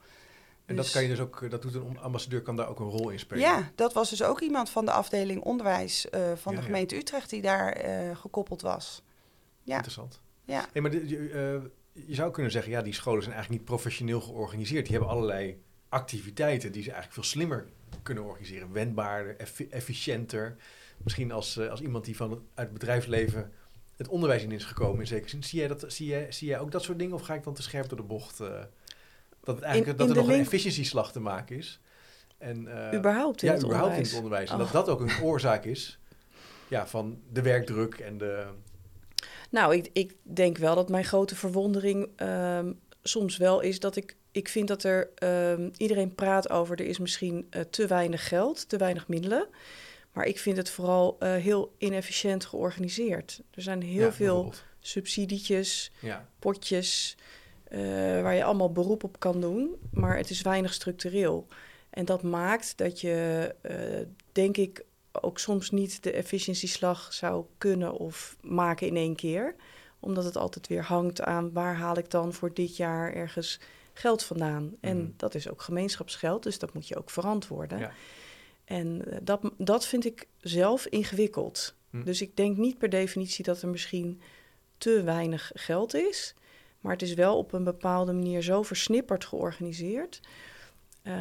[0.66, 1.50] En dat Dus- kan je dus ook...
[1.50, 3.42] Dat doet een ambassadeur kan daar ook een rol in spelen.
[3.42, 6.62] Ja, dat was dus ook iemand van de afdeling onderwijs eh, van Ja, de ja.
[6.62, 9.02] gemeente Utrecht die daar eh, gekoppeld was.
[9.62, 9.74] Ja.
[9.74, 10.20] Interessant.
[10.44, 11.28] Ja, Hey, maar je,
[11.92, 14.82] eh, je zou kunnen zeggen, ja, die scholen zijn eigenlijk niet professioneel georganiseerd.
[14.86, 17.66] Die hebben allerlei activiteiten die ze eigenlijk veel slimmer
[18.02, 18.72] kunnen organiseren.
[18.72, 20.56] Wendbaarder, effi- efficiënter.
[20.96, 23.52] Misschien als, eh, als iemand die van het, uit het bedrijfsleven
[23.96, 25.42] het onderwijs in is gekomen in zekere zin.
[25.44, 27.54] Zie jij, dat, zie, jij, zie jij ook dat soort dingen of ga ik dan
[27.54, 28.40] te scherp door de bocht?
[29.46, 31.80] Dat het eigenlijk In- dat er nog een efficiëntieslag te maken is.
[32.38, 34.08] En, eh, überhaupt in ja, het überhaupt onderwijs.
[34.10, 34.50] in het onderwijs.
[34.50, 34.62] En Oh.
[34.72, 35.98] dat dat ook een oorzaak is
[36.68, 38.46] ja, van de werkdruk en de...
[39.50, 44.16] Nou, ik, ik denk wel dat mijn grote verwondering ehm, soms wel is dat ik,
[44.30, 48.68] ik vind dat er ehm, iedereen praat over er is misschien eh, te weinig geld,
[48.68, 49.48] te weinig middelen.
[50.12, 53.42] Maar ik vind het vooral eh, heel inefficiënt georganiseerd.
[53.50, 57.16] Er zijn heel ja, veel subsidietjes, Ja, potjes,
[57.68, 57.80] eh,
[58.22, 61.46] waar je allemaal beroep op kan doen, maar het is weinig structureel.
[61.90, 63.76] En dat maakt dat je, eh,
[64.32, 69.54] denk ik, ook soms niet de efficiëntieslag zou kunnen of maken in één keer.
[70.00, 73.60] Omdat het altijd weer hangt aan waar haal ik dan voor dit jaar ergens
[73.92, 74.76] geld vandaan.
[74.80, 75.10] En Mhm.
[75.16, 77.78] dat is ook gemeenschapsgeld, dus dat moet je ook verantwoorden.
[77.78, 77.92] Ja.
[78.64, 81.74] En eh, dat, dat vind ik zelf ingewikkeld.
[81.90, 82.04] Hm.
[82.04, 84.20] Dus ik denk niet per definitie dat er misschien
[84.78, 86.34] te weinig geld is.
[86.86, 90.20] Maar het is wel op een bepaalde manier zo versnipperd georganiseerd.
[91.02, 91.14] eh,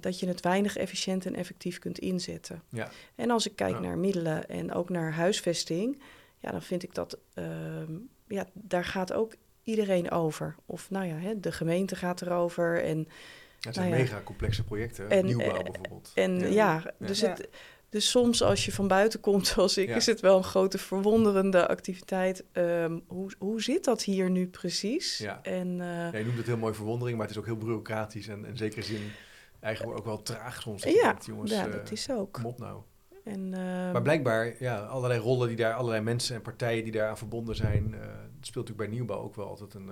[0.00, 2.62] dat je het weinig efficiënt en effectief kunt inzetten.
[2.68, 2.90] Ja.
[3.14, 3.80] En als ik kijk Ja.
[3.80, 6.02] naar middelen en ook naar huisvesting,
[6.38, 7.92] ja, dan vind ik dat ehm,
[8.28, 10.54] ja, daar gaat ook iedereen over.
[10.66, 12.84] Of nou ja, hè, de gemeente gaat erover.
[12.84, 13.08] En,
[13.60, 14.04] Het zijn Nou ja.
[14.04, 15.10] mega complexe projecten.
[15.10, 16.10] En, Nieuwbouw eh, bijvoorbeeld.
[16.14, 17.06] en ja, Ja.
[17.06, 17.28] dus, Ja.
[17.30, 17.48] Het,
[17.90, 19.96] dus soms als je van buiten komt zoals ik, Ja.
[19.96, 22.44] is het wel een grote verwonderende activiteit.
[22.52, 25.18] Ehm, hoe, hoe zit dat hier nu precies?
[25.18, 25.42] Ja.
[25.42, 28.28] En, eh, Ja, je noemt het heel mooi verwondering, maar het is ook heel bureaucratisch
[28.28, 29.10] en in zekere zin
[29.60, 30.82] eigenlijk ook wel traag soms.
[30.82, 32.32] ja, denkt, jongens, ja, eh, dat is ook.
[32.32, 32.80] kom op nou.
[33.24, 37.18] En, ehm, Maar blijkbaar, ja, allerlei rollen die daar, allerlei mensen en partijen die daaraan
[37.18, 39.90] verbonden zijn, eh, het speelt natuurlijk bij nieuwbouw ook wel altijd een.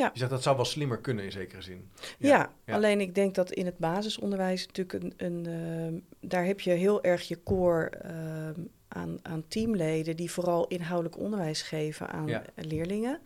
[0.00, 0.10] Ja.
[0.12, 1.90] Je zegt dat zou wel slimmer kunnen in zekere zin.
[2.18, 2.74] Ja, ja.
[2.74, 7.02] alleen ik denk dat in het basisonderwijs natuurlijk een, een ehm, daar heb je heel
[7.02, 12.42] erg je core ehm, aan, aan teamleden die vooral inhoudelijk onderwijs geven aan Ja.
[12.54, 13.20] leerlingen.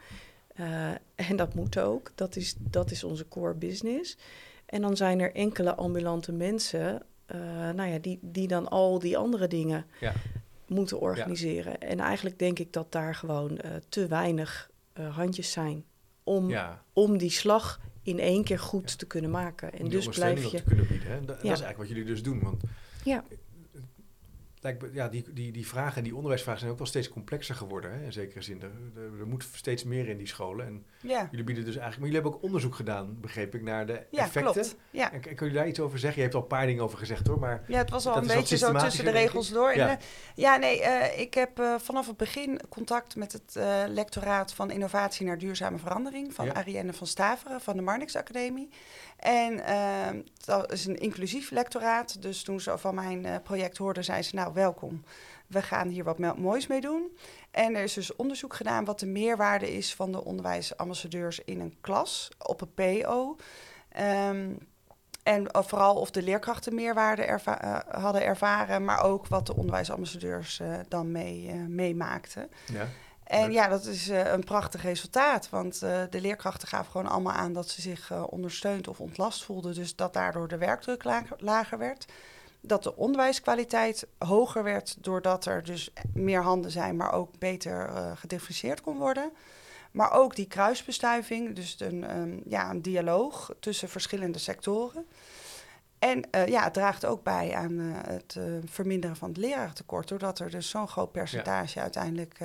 [0.55, 2.13] Eh, en dat moet ook.
[2.15, 4.17] Dat is, dat is onze core business.
[4.67, 7.39] En dan zijn er enkele ambulante mensen, eh,
[7.71, 10.13] nou ja, die, die dan al die andere dingen Ja.
[10.67, 11.81] moeten organiseren.
[11.81, 14.71] En eigenlijk denk ik dat daar gewoon eh, te weinig
[15.11, 15.85] handjes zijn
[16.25, 18.97] om Ja, om die slag in één keer goed Ja.
[18.97, 19.73] te kunnen maken.
[19.73, 20.57] En die dus blijf je.
[20.57, 21.09] te kunnen bieden.
[21.09, 21.17] Hè?
[21.19, 21.43] Dat, dat Ja.
[21.43, 22.41] is eigenlijk wat jullie dus doen.
[22.43, 22.63] Want
[24.65, 24.75] Ja.
[24.93, 27.93] ja, die, die, die vragen, die onderwijsvragen zijn ook wel steeds complexer geworden.
[27.93, 28.05] Hè?
[28.05, 28.63] In zekere zin.
[28.63, 28.71] Er,
[29.03, 30.67] er, er moet steeds meer in die scholen.
[30.67, 31.99] En Ja, jullie bieden dus eigenlijk.
[31.99, 34.53] Maar jullie hebben ook onderzoek gedaan, begreep ik, naar de ja effecten.
[34.53, 34.77] klopt.
[34.91, 35.13] Ja.
[35.13, 36.17] En, en kun je daar iets over zeggen?
[36.17, 37.39] Je hebt al een paar dingen over gezegd hoor.
[37.39, 39.71] Maar Ja, het was al een beetje zo tussen de regels door.
[39.71, 39.89] En, Ja.
[39.91, 39.97] eh,
[40.35, 45.27] ja, nee, eh, ik heb eh, vanaf het begin contact met het lectoraat van Innovatie
[45.27, 46.53] naar Duurzame Verandering van Ja.
[46.53, 48.69] Arienne van Staveren van de Marnix Academie.
[49.25, 52.23] En eh, dat is een inclusief lectoraat.
[52.23, 55.05] Dus toen ze van mijn eh, project hoorden, zei ze: Nou, welkom.
[55.47, 57.17] We gaan hier wat moois mee doen.
[57.51, 61.77] En er is dus onderzoek gedaan wat de meerwaarde is van de onderwijsambassadeurs in een
[61.81, 63.37] klas op een PO.
[63.89, 64.53] Ehm,
[65.23, 70.61] en eh, vooral of de leerkrachten meerwaarde eh, hadden ervaren, maar ook wat de onderwijsambassadeurs
[70.89, 72.51] dan mee, meemaakten.
[72.67, 72.89] ja,
[73.25, 77.33] En ja, dat is eh, een prachtig resultaat, want eh, de leerkrachten gaven gewoon allemaal
[77.33, 79.75] aan dat ze zich eh, ondersteund of ontlast voelden.
[79.75, 82.07] Dus dat daardoor de werkdruk lager, lager werd.
[82.61, 88.81] Dat de onderwijskwaliteit hoger werd doordat er dus meer handen zijn, maar ook beter gedifferentieerd
[88.81, 89.31] kon worden.
[89.91, 95.07] Maar ook die kruisbestuiving, dus een, ehm, ja, een dialoog tussen verschillende sectoren.
[95.99, 100.69] En ja, het draagt ook bij aan het verminderen van het leraartekort, doordat er dus
[100.69, 102.39] zo'n groot percentage uiteindelijk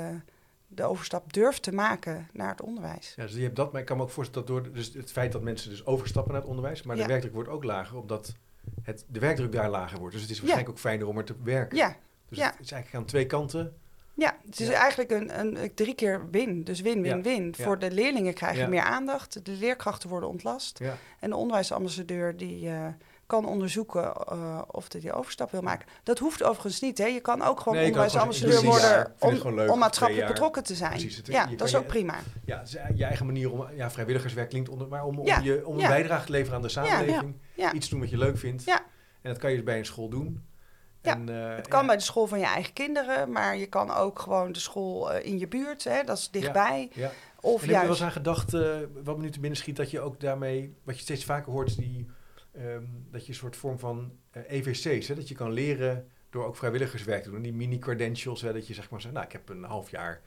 [0.72, 3.14] de overstap durft te maken naar het onderwijs.
[3.16, 3.72] ja, dus je hebt dat.
[3.72, 6.32] Maar ik kan me ook voorstellen dat door dus het feit dat mensen dus overstappen
[6.32, 6.84] naar het onderwijs.
[6.84, 7.02] Maar Ja.
[7.02, 8.36] de werkdruk wordt ook lager, omdat
[8.84, 10.14] het, de werkdruk daar lager wordt.
[10.14, 11.78] Dus het is waarschijnlijk ook fijner om er te werken.
[11.78, 11.96] Ja,
[12.30, 12.46] Dus ja.
[12.52, 13.74] het is eigenlijk aan twee kanten.
[14.14, 14.74] ja het is Ja.
[14.74, 16.64] eigenlijk een, een drie keer win.
[16.64, 17.56] Dus win, win, win.
[17.56, 20.80] Voor de leerlingen krijgen meer aandacht, de leerkrachten worden ontlast.
[21.20, 22.88] En de onderwijsambassadeur die eh,
[23.30, 25.88] kan onderzoeken eh, of hij die overstap wil maken.
[26.04, 26.98] Dat hoeft overigens niet.
[26.98, 27.06] Hè.
[27.06, 30.92] Je kan ook gewoon Nee, onderwijsambassadeur worden om, om maatschappelijk betrokken te zijn.
[30.92, 32.16] Precies, het- ja, dat is je- ook prima.
[32.46, 33.68] Ja, is je eigen manier om...
[33.76, 34.88] Ja, vrijwilligerswerk klinkt onder...
[34.88, 35.88] Maar om, om, Ja, je, om een ja.
[35.88, 37.36] bijdrage te leveren aan de samenleving.
[37.56, 37.74] Ja.
[37.74, 38.64] Iets doen wat je leuk vindt.
[38.64, 38.78] Ja.
[39.22, 40.44] En dat kan je dus bij een school doen.
[41.02, 43.92] Ja, En, eh, Het kan bij de school van je eigen kinderen, maar je kan
[43.92, 46.90] ook gewoon de school eh, in je buurt, hè, dat is dichtbij.
[46.94, 47.12] Ja.
[47.42, 48.02] Of en heb je wel eens juist.
[48.02, 51.02] aan gedacht, eh, wat me nu te binnen schiet, dat je ook daarmee, wat je
[51.02, 52.10] steeds vaker hoort, die,
[52.60, 56.46] ehm, dat je een soort vorm van eh, EVC's, hè, dat je kan leren door
[56.46, 57.42] ook vrijwilligerswerk te doen.
[57.42, 60.22] Die mini-credentials, dat je zeg maar zegt, nou, ik heb een half jaar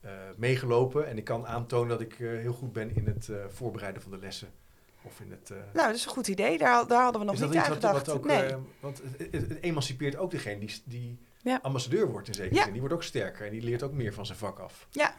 [0.00, 4.02] eh, meegelopen en ik kan aantonen dat ik eh, heel goed ben in het voorbereiden
[4.02, 4.48] van de lessen.
[5.04, 5.48] Of in het...
[5.72, 6.58] Nou, dat is een goed idee.
[6.58, 8.06] Daar, daar hadden we nog niet aan gedacht.
[8.06, 8.24] wat ook...
[8.24, 8.42] nee.
[8.42, 11.58] eh, want het, het- het emancipeert ook degene die, die Ja.
[11.62, 12.62] ambassadeur wordt in zekere Ja.
[12.62, 12.70] zin.
[12.72, 14.86] Die wordt ook sterker en die leert ook meer van zijn vak af.
[14.90, 15.14] ja,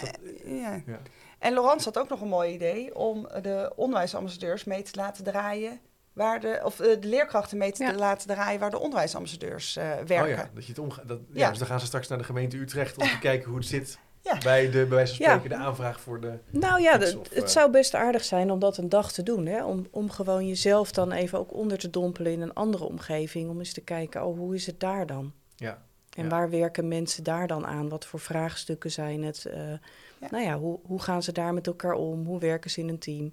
[0.00, 0.82] dat- eh, ja.
[0.86, 1.00] Ja.
[1.38, 5.80] En Laurence had ook nog een mooi idee om de onderwijsambassadeurs mee te laten draaien.
[6.12, 7.94] Waar de, of eh, de leerkrachten mee te Ja.
[7.94, 10.22] laten draaien waar de onderwijsambassadeurs eh, werken.
[10.22, 11.08] Oh ja, dat je het omgaat.
[11.08, 11.40] Dat, ja.
[11.40, 11.48] Ja.
[11.48, 13.98] dus dan gaan ze straks naar de gemeente Utrecht om te kijken hoe het zit
[14.20, 14.38] Ja.
[14.42, 15.36] bij de, bij wijze van Ja.
[15.38, 16.38] spreken, de aanvraag voor de...
[16.50, 19.46] Nou ja, of, eh, het zou best aardig zijn om dat een dag te doen.
[19.46, 19.64] Hè?
[19.64, 23.50] Om, om gewoon jezelf dan even ook onder te dompelen in een andere omgeving.
[23.50, 25.32] Om eens te kijken, oh, hoe is het daar dan?
[25.56, 25.82] Ja,
[26.16, 26.28] En Ja.
[26.30, 27.88] waar werken mensen daar dan aan?
[27.88, 29.44] Wat voor vraagstukken zijn het?
[29.46, 29.60] Eh,
[30.30, 32.24] Nou ja, hoe, hoe gaan ze daar met elkaar om?
[32.26, 33.32] Hoe werken ze in een team?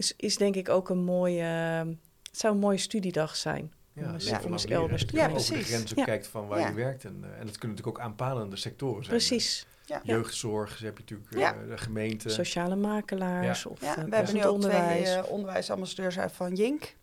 [0.00, 1.42] Is, is denk ik ook een mooie...
[1.42, 1.88] eh,
[2.30, 3.72] het zou een mooie studiedag zijn.
[3.92, 4.22] ja, lang
[4.62, 4.70] leren.
[4.70, 5.66] elders je Ja, over de precies.
[5.68, 6.04] grenzen Ja.
[6.04, 6.68] kijkt van waar Ja.
[6.68, 7.04] je werkt.
[7.04, 9.16] En, eh, en dat kunnen natuurlijk ook aanpalende sectoren zijn.
[9.16, 9.66] Precies.
[9.84, 10.00] Ja.
[10.04, 11.54] Jeugdzorg, dus heb je natuurlijk Ja.
[11.62, 12.28] eh, de gemeente.
[12.28, 15.14] Sociale makelaars of Ja, eh, we hebben nu ook twee onderwijs.
[15.14, 16.96] eh, onderwijsambassadeurs uit van Jink.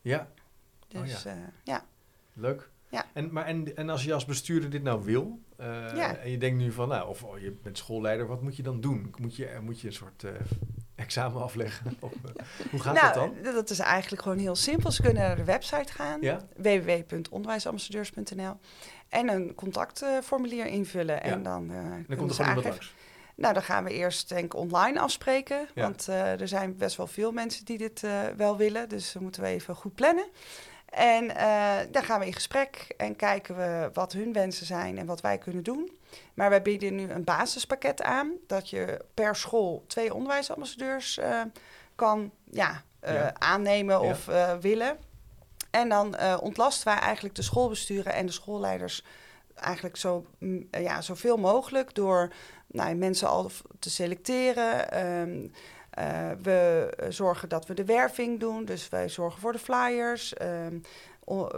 [0.00, 0.28] Ja,
[0.88, 1.34] Dus Oh ja.
[1.34, 1.52] ja.
[1.64, 1.84] ja,
[2.32, 2.70] leuk.
[2.88, 3.04] Ja.
[3.12, 6.16] En, maar en, en als je als bestuurder dit nou wil, eh, Ja.
[6.16, 8.80] en je denkt nu van, nou, of oh, je bent schoolleider, wat moet je dan
[8.80, 9.14] doen?
[9.18, 10.30] Moet je, moet je een soort eh,
[10.94, 11.96] examen afleggen?
[12.00, 13.54] Of, eh, hoe gaat nou, dat dan?
[13.54, 14.90] dat is eigenlijk gewoon heel simpel.
[14.90, 16.40] Ze kunnen naar de website gaan, Ja?
[16.56, 18.56] www.onderwijsambassadeurs.nl,
[19.08, 21.22] en een contactformulier invullen.
[21.22, 21.76] En dan, eh,
[22.08, 22.78] Dan komt er gewoon iemand.
[23.36, 25.68] Nou, dan gaan we eerst denk ik online afspreken.
[25.74, 25.82] Ja.
[25.82, 28.02] Want eh, er zijn best wel veel mensen die dit
[28.36, 28.88] wel willen.
[28.88, 30.26] Dus dan moeten we even goed plannen.
[30.94, 31.26] En
[31.90, 35.38] dan gaan we in gesprek en kijken we wat hun wensen zijn en wat wij
[35.38, 35.98] kunnen doen.
[36.34, 38.32] Maar wij bieden nu een basispakket aan.
[38.46, 41.40] Dat je per school twee onderwijsambassadeurs eh,
[41.94, 43.34] kan ja, eh, Ja.
[43.38, 44.28] aannemen of
[44.60, 44.98] willen.
[45.70, 49.04] En dan ontlasten wij eigenlijk de schoolbesturen en de schoolleiders
[49.54, 52.32] eigenlijk zo, mm, ja, zoveel mogelijk door
[52.66, 54.90] nou, mensen al te selecteren.
[54.92, 55.46] Ehm,
[55.94, 60.34] eh, we zorgen dat we de werving doen, dus wij zorgen voor de flyers.
[60.34, 60.78] Ehm,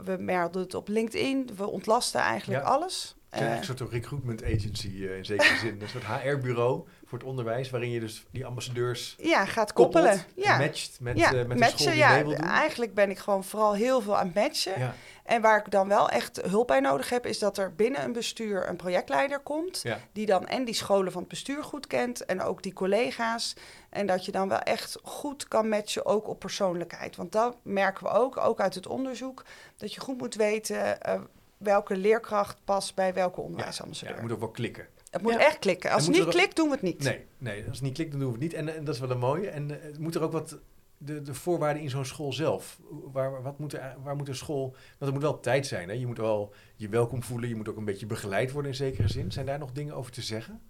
[0.05, 1.51] we melden het op LinkedIn.
[1.57, 2.69] We ontlasten eigenlijk Ja.
[2.69, 3.17] alles.
[3.29, 5.81] Eh, een soort recruitment agency eh, in zekere zin.
[5.81, 10.21] Een soort HR-bureau voor het onderwijs, waarin je dus die ambassadeurs ja, gaat koppelen.
[10.37, 10.59] Ja.
[10.59, 12.49] matcht met, ja, eh, met de school die ja, mee wil doen.
[12.49, 14.79] Eigenlijk ben ik gewoon vooral heel veel aan het matchen.
[14.79, 14.95] Ja,
[15.27, 18.13] En waar ik dan wel echt hulp bij nodig heb, is dat er binnen een
[18.13, 19.81] bestuur een projectleider komt.
[19.83, 19.99] ja.
[20.13, 23.55] Die dan en die scholen van het bestuur goed kent en ook die collega's.
[23.91, 27.17] En dat je dan wel echt goed kan matchen, ook op persoonlijkheid.
[27.17, 29.45] Want dat merken we ook, ook uit het onderzoek,
[29.77, 31.21] dat je goed moet weten eh,
[31.57, 34.15] welke leerkracht past bij welke Ja, onderwijsambassadeur.
[34.15, 34.87] het moet ook wel klikken.
[35.11, 35.39] het moet Ja.
[35.39, 35.91] echt klikken.
[35.91, 37.03] Als het niet er- klikt, doen we het niet.
[37.03, 38.55] Nee, nee, als het niet klikt, dan doen we het niet.
[38.55, 39.49] En, en dat is wel een mooie.
[39.51, 40.59] En eh, moet er ook wat,
[40.99, 42.81] de, de voorwaarden in zo'n school zelf.
[43.13, 45.89] Waar, wat moet er, waar moet een school, want het moet wel tijd zijn.
[45.89, 45.95] Hè?
[45.95, 47.49] Je moet wel je welkom voelen.
[47.49, 49.33] Je moet ook een beetje begeleid worden in zekere zin.
[49.33, 50.61] Zijn daar nog dingen over te zeggen?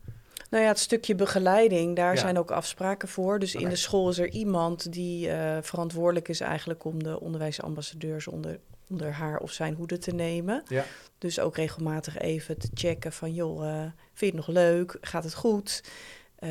[0.51, 2.21] Nou ja, het stukje begeleiding, daar Ja.
[2.21, 3.39] zijn ook afspraken voor.
[3.39, 8.27] Dus in de school is er iemand die eh, verantwoordelijk is eigenlijk om de onderwijsambassadeurs
[8.27, 10.63] onder, onder haar of zijn hoede te nemen.
[10.69, 10.85] Ja.
[11.19, 13.81] Dus ook regelmatig even te checken van, joh, eh,
[14.13, 14.99] vind je het nog leuk?
[15.01, 15.83] Gaat het goed?
[16.37, 16.51] Eh,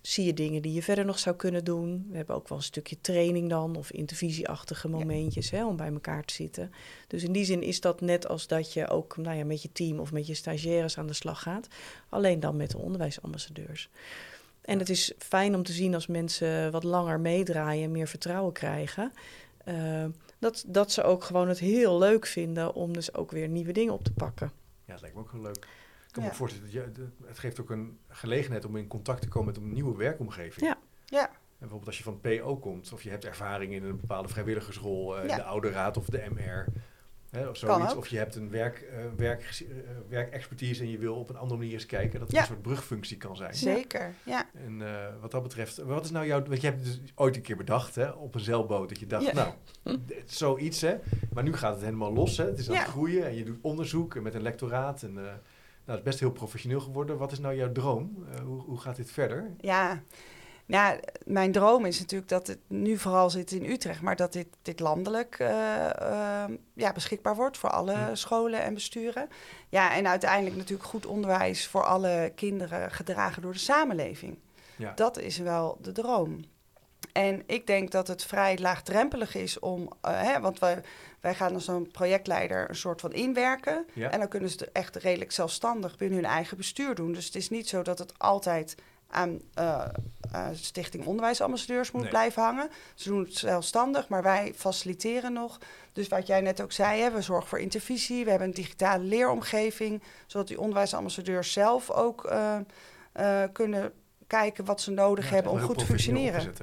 [0.00, 2.06] zie je dingen die je verder nog zou kunnen doen?
[2.10, 6.24] We hebben ook wel een stukje training dan, of intervisieachtige momentjes hè, om bij elkaar
[6.24, 6.72] te zitten.
[7.06, 9.72] Dus in die zin is dat net als dat je ook nou ja, met je
[9.72, 11.68] team of met je stagiaires aan de slag gaat.
[12.08, 13.90] Alleen dan met de onderwijsambassadeurs.
[14.60, 18.52] En het is fijn om te zien als mensen wat langer meedraaien en meer vertrouwen
[18.52, 19.12] krijgen.
[19.64, 20.04] eh,
[20.38, 23.92] dat, dat ze ook gewoon het heel leuk vinden om dus ook weer nieuwe dingen
[23.92, 24.52] op te pakken.
[24.84, 25.66] Ja, dat lijkt me ook heel leuk.
[26.10, 26.36] Ik kan me Ja.
[26.36, 29.56] voorstellen, dat je- de- het geeft ook een gelegenheid om in contact te komen met
[29.62, 30.66] een nieuwe werkomgeving.
[30.66, 30.78] Ja.
[31.04, 31.28] Ja.
[31.28, 34.28] En bijvoorbeeld als je van het PO komt, of je hebt ervaring in een bepaalde
[34.28, 35.36] vrijwilligersrol, eh, Ja.
[35.36, 36.66] de oude raad of de MR,
[37.30, 37.94] hè, of zoiets.
[37.94, 39.76] Of je hebt een werk, eh, werk, eh,
[40.08, 42.40] werkexpertise en je wil op een andere manier eens kijken, dat het Ja.
[42.42, 43.54] een soort brugfunctie kan zijn.
[43.54, 44.46] Zeker, ja.
[44.54, 46.42] En eh, wat dat betreft, wat is nou jouw...
[46.44, 49.06] Want je hebt het dus ooit een keer bedacht, hè, op een zeilboot, dat je
[49.06, 49.32] dacht, Ja.
[49.32, 49.52] nou,
[50.24, 50.96] zoiets, hè.
[51.32, 52.44] Maar nu gaat het helemaal los, hè.
[52.44, 52.80] Het is aan Ja.
[52.80, 55.02] het groeien en je doet onderzoek en met een lectoraat.
[55.02, 55.18] En,
[55.90, 57.18] nou, het is best heel professioneel geworden.
[57.18, 58.26] Wat is nou jouw droom?
[58.32, 59.50] Eh, hoe, hoe gaat dit verder?
[59.58, 60.02] Ja,
[60.66, 64.46] nou, mijn droom is natuurlijk dat het nu vooral zit in Utrecht, maar dat dit,
[64.62, 68.14] dit landelijk eh, eh, ja, beschikbaar wordt voor alle Ja.
[68.14, 69.28] scholen en besturen.
[69.68, 74.38] Ja, en uiteindelijk natuurlijk goed onderwijs voor alle kinderen gedragen door de samenleving.
[74.76, 74.92] Ja.
[74.94, 76.44] Dat is wel de droom.
[77.12, 80.80] En ik denk dat het vrij laagdrempelig is om, eh, hè, want wij,
[81.20, 83.86] wij gaan als zo'n projectleider een soort van inwerken.
[83.92, 84.10] Ja.
[84.10, 87.12] En dan kunnen ze het echt redelijk zelfstandig binnen hun eigen bestuur doen.
[87.12, 88.74] Dus het is niet zo dat het altijd
[89.08, 89.84] aan eh,
[90.52, 92.10] Stichting Onderwijsambassadeurs moet Nee.
[92.10, 92.70] blijven hangen.
[92.94, 95.58] Ze doen het zelfstandig, maar wij faciliteren nog.
[95.92, 98.24] Dus wat jij net ook zei, hè, we zorgen voor intervisie.
[98.24, 102.32] We hebben een digitale leeromgeving, zodat die onderwijsambassadeurs zelf ook
[103.52, 103.92] kunnen
[104.26, 106.54] kijken wat ze nodig Ja, hebben om goed te functioneren.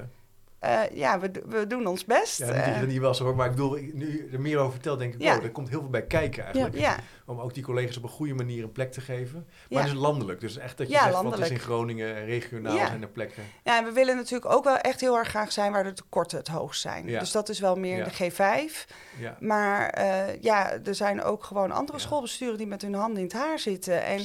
[0.58, 2.38] Eh, ja, we, we doen ons best.
[2.38, 4.72] Ja, niet Eh, dat niet wel zo hoor, maar ik bedoel, nu er meer over
[4.72, 5.34] vertelt, denk ik, Ja.
[5.34, 6.78] wow, er komt heel veel bij kijken eigenlijk.
[6.78, 9.46] ja, Om ook die collega's op een goede manier een plek te geven.
[9.70, 12.76] Maar het is landelijk, dus echt dat je zegt, wat is in Groningen, en regionaal
[12.76, 13.42] zijn er plekken.
[13.64, 16.38] Ja, en we willen natuurlijk ook wel echt heel erg graag zijn waar de tekorten
[16.38, 17.06] het hoogst zijn.
[17.06, 18.86] Dus dat is wel meer de G5.
[19.18, 23.24] Ja, Maar eh, ja, er zijn ook gewoon andere schoolbesturen die met hun handen in
[23.24, 24.02] het haar zitten.
[24.04, 24.20] En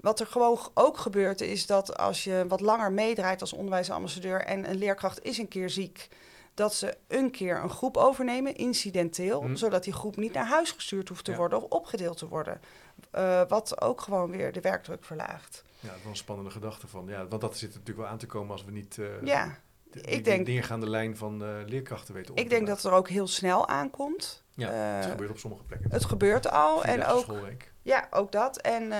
[0.00, 4.70] wat er gewoon ook gebeurt, is dat als je wat langer meedraait als onderwijsambassadeur en
[4.70, 6.08] een leerkracht is een keer ziek,
[6.54, 9.54] dat ze een keer een groep overnemen, incidenteel, Hm.
[9.54, 11.36] zodat die groep niet naar huis gestuurd hoeft te Ja.
[11.36, 12.60] worden of opgedeeld te worden.
[13.10, 15.64] Eh, wat ook gewoon weer de werkdruk verlaagt.
[15.80, 17.06] ja, dat is wel een spannende gedachte van.
[17.06, 19.58] Ja, want dat zit er natuurlijk wel aan te komen als we niet eh, ja,
[19.90, 22.92] die, ik denk- neergaande lijn van eh, leerkrachten weten op ik denk dat het er
[22.92, 24.42] ook heel snel aankomt.
[24.54, 25.90] Ja, het gebeurt op sommige plekken.
[25.90, 26.84] Het gebeurt al.
[26.84, 27.72] En ook schoolweek.
[27.82, 28.56] Ja, ook dat.
[28.56, 28.92] En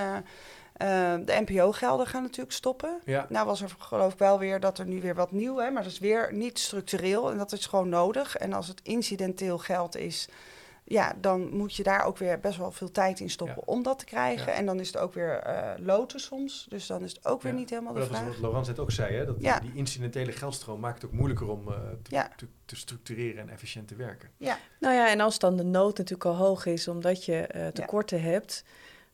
[0.79, 2.99] eh, eh, de NPO-gelden gaan natuurlijk stoppen.
[3.05, 5.71] Ja, Nou was er geloof ik wel weer dat er nu weer wat nieuw is,
[5.71, 8.35] maar dat is weer niet structureel en dat is gewoon nodig.
[8.37, 10.27] En als het incidenteel geld is,
[10.83, 13.73] ja, dan moet je daar ook weer best wel veel tijd in stoppen Ja.
[13.73, 14.45] om dat te krijgen.
[14.51, 14.57] Ja.
[14.57, 16.65] En dan is het ook weer eh, loten soms.
[16.69, 17.57] Dus dan is het ook weer Ja.
[17.57, 18.33] niet helemaal Maar de dat was vraag.
[18.33, 19.25] wat Laurent net ook zei, hè?
[19.25, 19.59] dat Ja.
[19.59, 22.29] die incidentele geldstroom maakt het ook moeilijker om eh, te, Ja.
[22.35, 24.29] te, te structureren en efficiënt te werken.
[24.79, 28.21] Nou ja, en als dan de nood natuurlijk al hoog is omdat je eh, tekorten
[28.21, 28.63] hebt,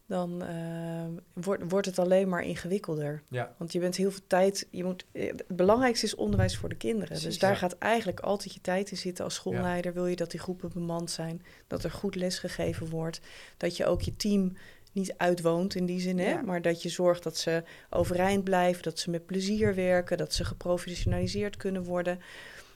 [0.08, 3.22] dan eh, wordt, wordt het alleen maar ingewikkelder.
[3.30, 3.56] Ja.
[3.58, 4.68] Want je bent heel veel tijd.
[4.72, 7.08] Je moet, eh, het belangrijkste is onderwijs voor de kinderen.
[7.08, 7.58] Precies, dus daar ja.
[7.58, 9.94] gaat eigenlijk altijd je tijd in zitten als schoolleider.
[9.94, 13.20] Wil je dat die groepen bemand zijn, dat er goed les gegeven wordt,
[13.58, 14.54] dat je ook je team
[14.91, 16.41] niet uitwoont in die zin, hè?
[16.41, 20.46] Maar dat je zorgt dat ze overeind blijven, dat ze met plezier werken, dat ze
[20.46, 22.20] geprofessionaliseerd kunnen worden.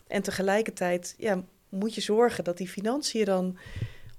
[0.08, 3.58] En tegelijkertijd ja, moet je zorgen dat die financiën dan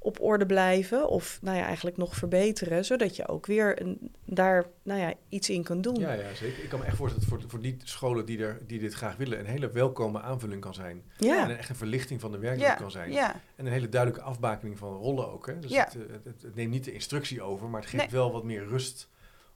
[0.03, 4.65] op orde blijven of nou ja, eigenlijk nog verbeteren, zodat je ook weer een, daar
[4.83, 5.95] nou ja, iets in kunt doen.
[5.95, 6.63] Ja, ja, zeker.
[6.63, 9.17] Ik kan me echt voorstellen dat voor, voor die scholen die, er, die dit graag
[9.17, 11.03] willen, een hele welkome aanvulling kan zijn.
[11.19, 11.45] Ja.
[11.45, 13.13] En een, echt een verlichting van de werkdruk Ja, kan zijn.
[13.13, 15.47] ja, En een hele duidelijke afbakening van rollen ook.
[15.47, 15.59] Hè?
[15.59, 15.85] Dus Ja.
[15.85, 18.13] het, eh, het, het- het neemt niet de instructie over, maar het geeft Nee.
[18.21, 19.09] wel wat meer rust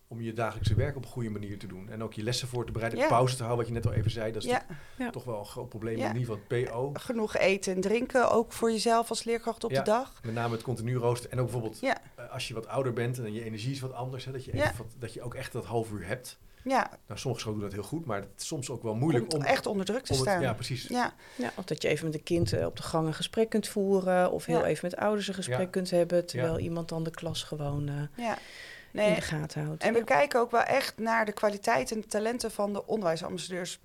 [0.08, 1.88] om je dagelijkse werk op een goede manier te doen.
[1.90, 3.08] En ook je lessen voor te bereiden, Ja.
[3.08, 4.32] pauze te houden, wat je net al even zei.
[4.32, 4.66] Dat is ja.
[4.98, 5.10] Ja.
[5.10, 6.08] toch wel een groot probleem Ja.
[6.10, 6.90] in ieder geval het PO.
[6.94, 9.78] Genoeg eten en drinken, ook voor jezelf als leerkracht op Ja.
[9.78, 10.20] de dag.
[10.24, 11.30] Met name het continu roosten.
[11.30, 13.92] En ook bijvoorbeeld Ja, eh, als je wat ouder bent en je energie is wat
[13.92, 14.24] anders.
[14.24, 14.62] Hè, dat, je Ja.
[14.64, 16.38] even wat- dat je ook echt dat half uur hebt.
[16.64, 16.90] ja.
[17.06, 19.38] Nou, sommige scholen doen dat heel goed, maar het is soms ook wel moeilijk om
[19.38, 19.44] om...
[19.44, 20.40] echt onder druk te het- staan.
[20.40, 20.86] ja, precies.
[20.88, 21.14] ja.
[21.36, 23.68] Ja, of dat je even met een kind eh, op de gang een gesprek kunt
[23.68, 24.30] voeren.
[24.32, 24.64] Of heel Ja.
[24.64, 25.66] even met ouders een gesprek Ja.
[25.66, 26.26] kunt hebben.
[26.26, 28.38] Terwijl iemand dan de klas gewoon eh, ja.
[28.94, 29.82] In Nee, de gaten houdt.
[29.82, 30.04] En we Ja.
[30.04, 33.78] kijken ook wel echt naar de kwaliteit en de talenten van de onderwijsambassadeurs.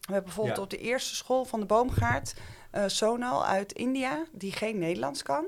[0.00, 0.62] We hebben bijvoorbeeld Ja.
[0.62, 2.34] op de eerste school van de Boomgaard
[2.70, 5.44] eh Sonal uit India, die geen Nederlands kan,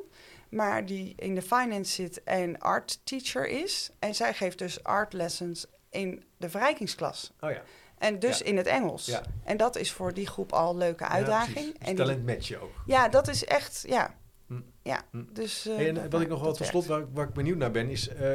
[0.50, 3.90] maar die in de finance zit en art teacher is.
[3.98, 7.32] En zij geeft dus art lessons in de verrijkingsklas.
[7.40, 7.62] Oh ja.
[7.98, 8.44] En dus Ja.
[8.44, 9.06] in het Engels.
[9.06, 9.22] Ja.
[9.44, 11.78] En dat is voor die groep al een leuke uitdaging.
[11.78, 12.72] Dus en talent matchen ook.
[12.86, 14.14] ja, dat is echt, ja.
[14.46, 14.60] Hm.
[14.82, 15.24] Ja, Hm.
[15.32, 15.66] dus...
[15.66, 17.70] eh, Hey, en wat ik nog wel tot slot, waar, ik- waar ik benieuwd naar
[17.70, 18.08] ben, is...
[18.08, 18.34] eh,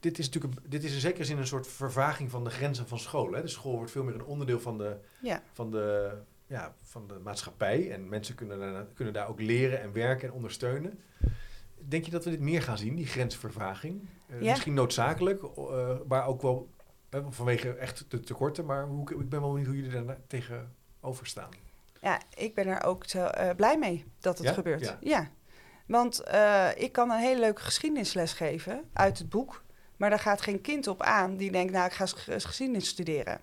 [0.00, 2.88] dit is natuurlijk een, dit is in zekere zin een soort vervaging van de grenzen
[2.88, 3.32] van school.
[3.32, 3.40] Hè?
[3.42, 5.42] De school wordt veel meer een onderdeel van de, Ja.
[5.52, 6.12] van de,
[6.46, 7.92] ja, van de maatschappij.
[7.92, 10.98] En mensen kunnen daar, kunnen daar ook leren en werken en ondersteunen.
[11.88, 14.08] Denk je dat we dit meer gaan zien, die grensvervaging?
[14.26, 14.50] Eh, Ja.
[14.50, 16.68] Misschien noodzakelijk, eh, maar ook wel
[17.08, 18.64] eh, vanwege echt de tekorten.
[18.64, 21.50] Maar hoe, ik ben wel benieuwd hoe jullie daar tegenover staan.
[22.00, 24.52] Ja, ik ben er ook zo, eh, blij mee dat het Ja?
[24.52, 24.80] gebeurt.
[24.84, 24.96] Ja.
[25.00, 25.28] Ja.
[25.86, 26.22] Want
[26.76, 29.62] ik kan een hele leuke geschiedenisles geven uit het boek.
[29.98, 33.40] Maar daar gaat geen kind op aan die denkt, nou, ik ga ges- geschiedenis studeren.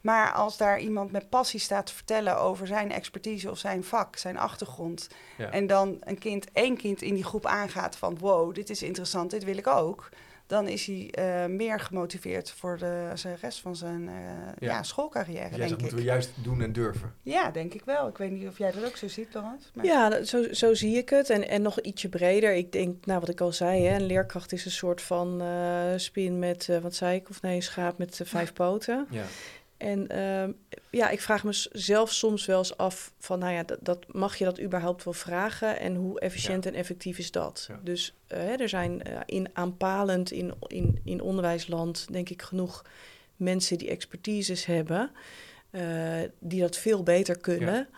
[0.00, 4.16] Maar als daar iemand met passie staat te vertellen over zijn expertise of zijn vak,
[4.16, 5.08] zijn achtergrond.
[5.38, 5.50] Ja.
[5.50, 9.30] En dan een kind, één kind in die groep aangaat van wow, dit is interessant,
[9.30, 10.08] dit wil ik ook.
[10.46, 14.14] Dan is hij eh, meer gemotiveerd voor de zijn rest van zijn eh,
[14.58, 14.82] ja.
[14.82, 15.80] schoolcarrière, Dus jij denk zegt, ik.
[15.80, 17.14] moeten we juist doen en durven.
[17.22, 18.08] Ja, denk ik wel.
[18.08, 19.70] Ik weet niet of jij dat ook zo ziet, Laurent.
[19.74, 19.84] Maar...
[19.84, 21.30] Ja, dat- zo, zo zie ik het.
[21.30, 22.54] En, en nog ietsje breder.
[22.54, 25.92] Ik denk, nou wat ik al zei, hè, een leerkracht is een soort van eh,
[25.96, 27.28] spin met, eh, wat zei ik?
[27.28, 29.06] Of nee, een schaap met vijf poten.
[29.10, 29.24] Ja.
[29.76, 30.52] En ehm,
[30.90, 34.44] ja, ik vraag mezelf soms wel eens af van, nou ja, dat, dat, mag je
[34.44, 35.78] dat überhaupt wel vragen?
[35.80, 37.64] En hoe efficiënt en effectief is dat?
[37.68, 37.80] Ja.
[37.82, 42.84] Dus eh, er zijn eh, in aanpalend in, in, in onderwijsland, denk ik, genoeg
[43.36, 45.10] mensen die expertises hebben,
[45.70, 45.82] eh,
[46.38, 47.88] die dat veel beter kunnen.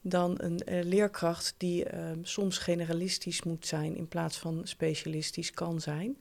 [0.00, 6.16] Dan een leerkracht die ehm, soms generalistisch moet zijn in plaats van specialistisch kan zijn.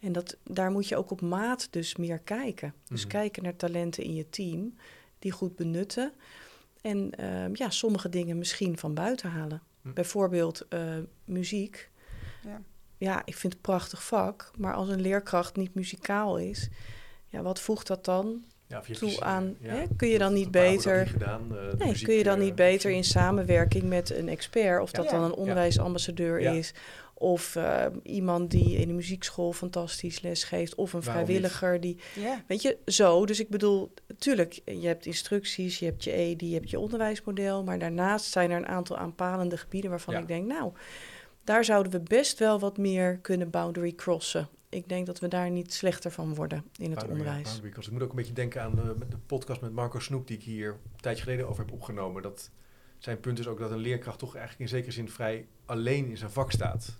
[0.00, 2.74] En dat, daar moet je ook op maat dus meer kijken.
[2.88, 3.10] Dus Mhm.
[3.10, 4.74] kijken naar talenten in je team,
[5.18, 6.12] die goed benutten.
[6.80, 9.62] En ehm, ja, sommige dingen misschien van buiten halen.
[9.82, 9.92] Hm.
[9.92, 11.90] Bijvoorbeeld eh, muziek.
[12.44, 12.62] Ja.
[12.98, 14.50] Ja, ik vind het een prachtig vak.
[14.58, 16.68] Maar als een leerkracht niet muzikaal is,
[17.28, 19.56] ja, wat voegt dat dan Ja, of je hebt toe aan?
[19.60, 19.84] ja, hè?
[19.96, 20.98] Kun je dan niet beter...
[20.98, 24.28] niet gedaan, eh, Nee, muziek, kun je dan eh, niet beter in samenwerking met een
[24.28, 25.10] expert, of dat Ja.
[25.10, 26.52] dan een onderwijsambassadeur Ja.
[26.52, 26.72] is,
[27.22, 31.98] of eh, iemand die in de muziekschool fantastisch les geeft, of een Waarom vrijwilliger die.
[32.14, 32.44] Ja.
[32.46, 33.26] Weet je, zo.
[33.26, 37.64] Dus ik bedoel, tuurlijk, je hebt instructies, je hebt je ED, je hebt je onderwijsmodel,
[37.64, 40.20] maar daarnaast zijn er een aantal aanpalende gebieden waarvan Ja.
[40.20, 40.72] ik denk, nou,
[41.44, 44.48] daar zouden we best wel wat meer kunnen boundary crossen.
[44.68, 47.42] Ik denk dat we daar niet slechter van worden in het Boundary- onderwijs.
[47.48, 47.86] boundary cross.
[47.86, 50.36] Ik moet ook een beetje denken aan de, met de podcast met Marco Snoek, die
[50.36, 52.22] ik hier een tijdje geleden over heb opgenomen.
[52.22, 52.50] Dat
[52.98, 56.16] zijn punt is ook dat een leerkracht toch eigenlijk in zekere zin vrij alleen in
[56.16, 56.96] zijn vak staat.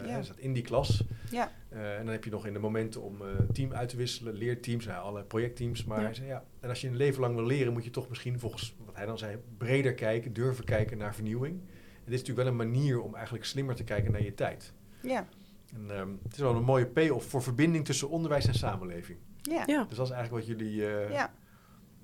[0.00, 0.22] Eh, Ja.
[0.22, 1.04] Staat in die klas.
[1.30, 1.52] Ja.
[1.68, 4.34] Eh, en dan heb je nog in de momenten om eh team uit te wisselen,
[4.34, 5.84] leerteams, alle projectteams.
[5.84, 6.04] Maar Ja.
[6.04, 8.38] hij zei, ja, en als je een leven lang wil leren, moet je toch misschien
[8.38, 11.54] volgens wat hij dan zei, breder kijken, durven kijken naar vernieuwing.
[11.60, 14.72] En dit is natuurlijk wel een manier om eigenlijk slimmer te kijken naar je tijd.
[15.02, 15.26] Ja.
[15.74, 19.18] En, ehm, het is wel een mooie payoff voor verbinding tussen onderwijs en samenleving.
[19.42, 19.62] Ja.
[19.66, 19.84] Ja.
[19.88, 21.32] Dus dat is eigenlijk wat jullie, eh, Ja.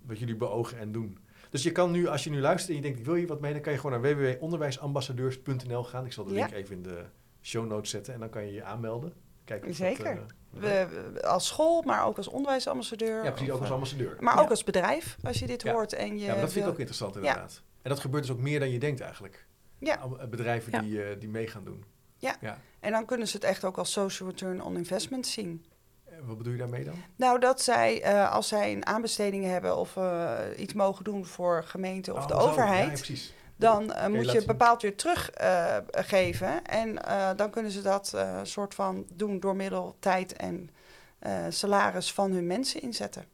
[0.07, 1.19] wat jullie beogen en doen.
[1.51, 3.41] Dus je kan nu, als je nu luistert en je denkt, ik wil hier wat
[3.41, 6.05] mee, dan kan je gewoon naar www.onderwijsambassadeurs.nl gaan.
[6.05, 6.37] Ik zal de Ja.
[6.37, 7.05] link even in de
[7.43, 9.13] show notes zetten en dan kan je je aanmelden.
[9.45, 10.15] Kijken of Zeker.
[10.51, 13.25] Dat, uh, we, als school, maar ook als onderwijsambassadeur.
[13.25, 13.49] ja, precies.
[13.49, 14.17] of, Ook als eh, ambassadeur.
[14.21, 14.41] Maar Ja.
[14.43, 15.73] ook als bedrijf, als je dit Ja.
[15.73, 17.63] hoort en je ja, maar dat vind ik ook interessant inderdaad.
[17.83, 19.47] En dat gebeurt dus ook meer dan je denkt eigenlijk.
[19.79, 19.99] Ja.
[20.19, 20.81] Eh, Bedrijven Ja.
[20.81, 21.85] die, eh, die mee gaan doen.
[22.17, 22.37] Ja.
[22.41, 22.59] ja.
[22.81, 25.65] En dan kunnen ze het echt ook als social return on investment zien.
[26.05, 26.95] En Wat bedoel je daarmee dan?
[27.17, 31.65] Nou, dat zij, eh, als zij een aanbesteding hebben of eh, iets mogen doen voor
[31.65, 32.41] gemeente of Oh, de zo.
[32.41, 33.35] Ja, overheid, ja, precies.
[33.63, 36.65] Dan eh, moet je bepaald weer teruggeven.
[36.65, 40.71] en eh, dan kunnen ze dat eh, soort van doen door middel tijd en
[41.19, 43.25] eh, salaris van hun mensen inzetten.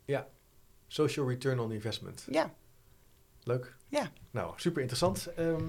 [0.90, 2.26] Social return on investment.
[2.30, 2.50] Ja,
[3.48, 3.74] Leuk.
[3.88, 4.10] Ja.
[4.30, 5.28] Nou, super interessant.
[5.36, 5.62] Ehm,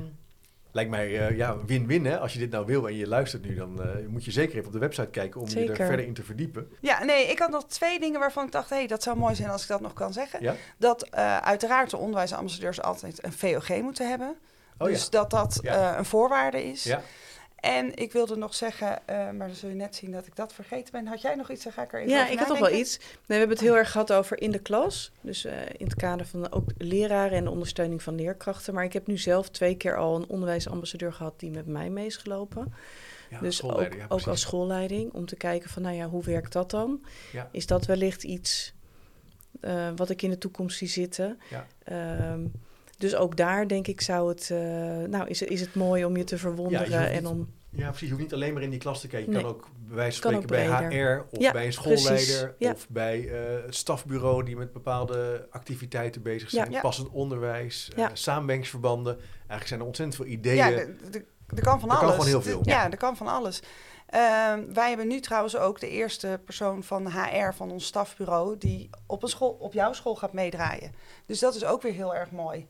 [0.72, 2.20] lijkt mij eh, ja, win-win hè.
[2.20, 4.68] Als je dit nou wil en je luistert nu, dan eh, moet je zeker even
[4.68, 6.70] op de website kijken om je er verder in te verdiepen.
[6.82, 9.36] ja nee, ik had nog twee dingen waarvan ik dacht, hé, hey, dat zou mooi
[9.36, 10.42] zijn als ik dat nog kan zeggen.
[10.42, 10.56] Ja?
[10.78, 14.36] Dat eh, uiteraard de onderwijsambassadeurs altijd een VOG moeten hebben.
[14.80, 15.10] Oh dus ja.
[15.10, 15.92] dat dat Ja.
[15.92, 16.84] eh, een voorwaarde is.
[16.84, 17.02] Ja.
[17.56, 20.54] En ik wilde nog zeggen, eh, maar dan zul je net zien dat ik dat
[20.54, 21.08] vergeten ben.
[21.08, 21.64] Had jij nog iets?
[21.64, 22.98] Dan ga ik er even Ja, over ik had nog wel iets.
[22.98, 25.12] Nee, we hebben het heel erg gehad over in de klas.
[25.22, 28.74] Dus eh, in het kader van ook leraren en de ondersteuning van leerkrachten.
[28.74, 32.06] Maar ik heb nu zelf twee keer al een onderwijsambassadeur gehad die met mij mee
[32.06, 32.74] is gelopen.
[33.30, 34.28] Ja, dus ook, ja, ook precies.
[34.28, 35.14] als schoolleiding.
[35.14, 37.06] Om te kijken van, nou ja, hoe werkt dat dan?
[37.32, 37.50] Ja.
[37.52, 38.74] Is dat wellicht iets
[39.62, 41.40] eh, wat ik in de toekomst zie zitten?
[41.50, 41.68] Ja.
[43.00, 44.58] Dus ook daar denk ik zou het, eh,
[45.10, 48.02] nou is, het- is het mooi om je te verwonderen en om Ja, precies.
[48.02, 49.30] Je hoeft niet alleen maar in die klas te kijken.
[49.30, 49.44] Je Nee.
[49.46, 50.98] kan ook bij wijze Kan van spreken bij.
[51.04, 52.72] HR of Ja, bij een schoolleider Ja.
[52.72, 56.72] of bij eh, het stafbureau die met bepaalde activiteiten bezig zijn.
[56.72, 56.82] Ja.
[56.82, 58.08] Passend onderwijs, Ja.
[58.10, 59.18] eh, samenwerkingsverbanden.
[59.38, 60.56] Eigenlijk zijn er ontzettend veel ideeën.
[60.56, 61.26] Ja, de- de-
[61.56, 62.12] er kan van Er kan alles.
[62.14, 62.62] gewoon heel De- veel.
[62.64, 63.62] Ja, er kan van alles.
[64.08, 68.58] Ehm, wij hebben nu trouwens ook de eerste persoon van HR van ons stafbureau...
[68.58, 70.92] die op, een school, op jouw school gaat meedraaien.
[71.26, 72.68] Dus dat is ook weer heel erg mooi.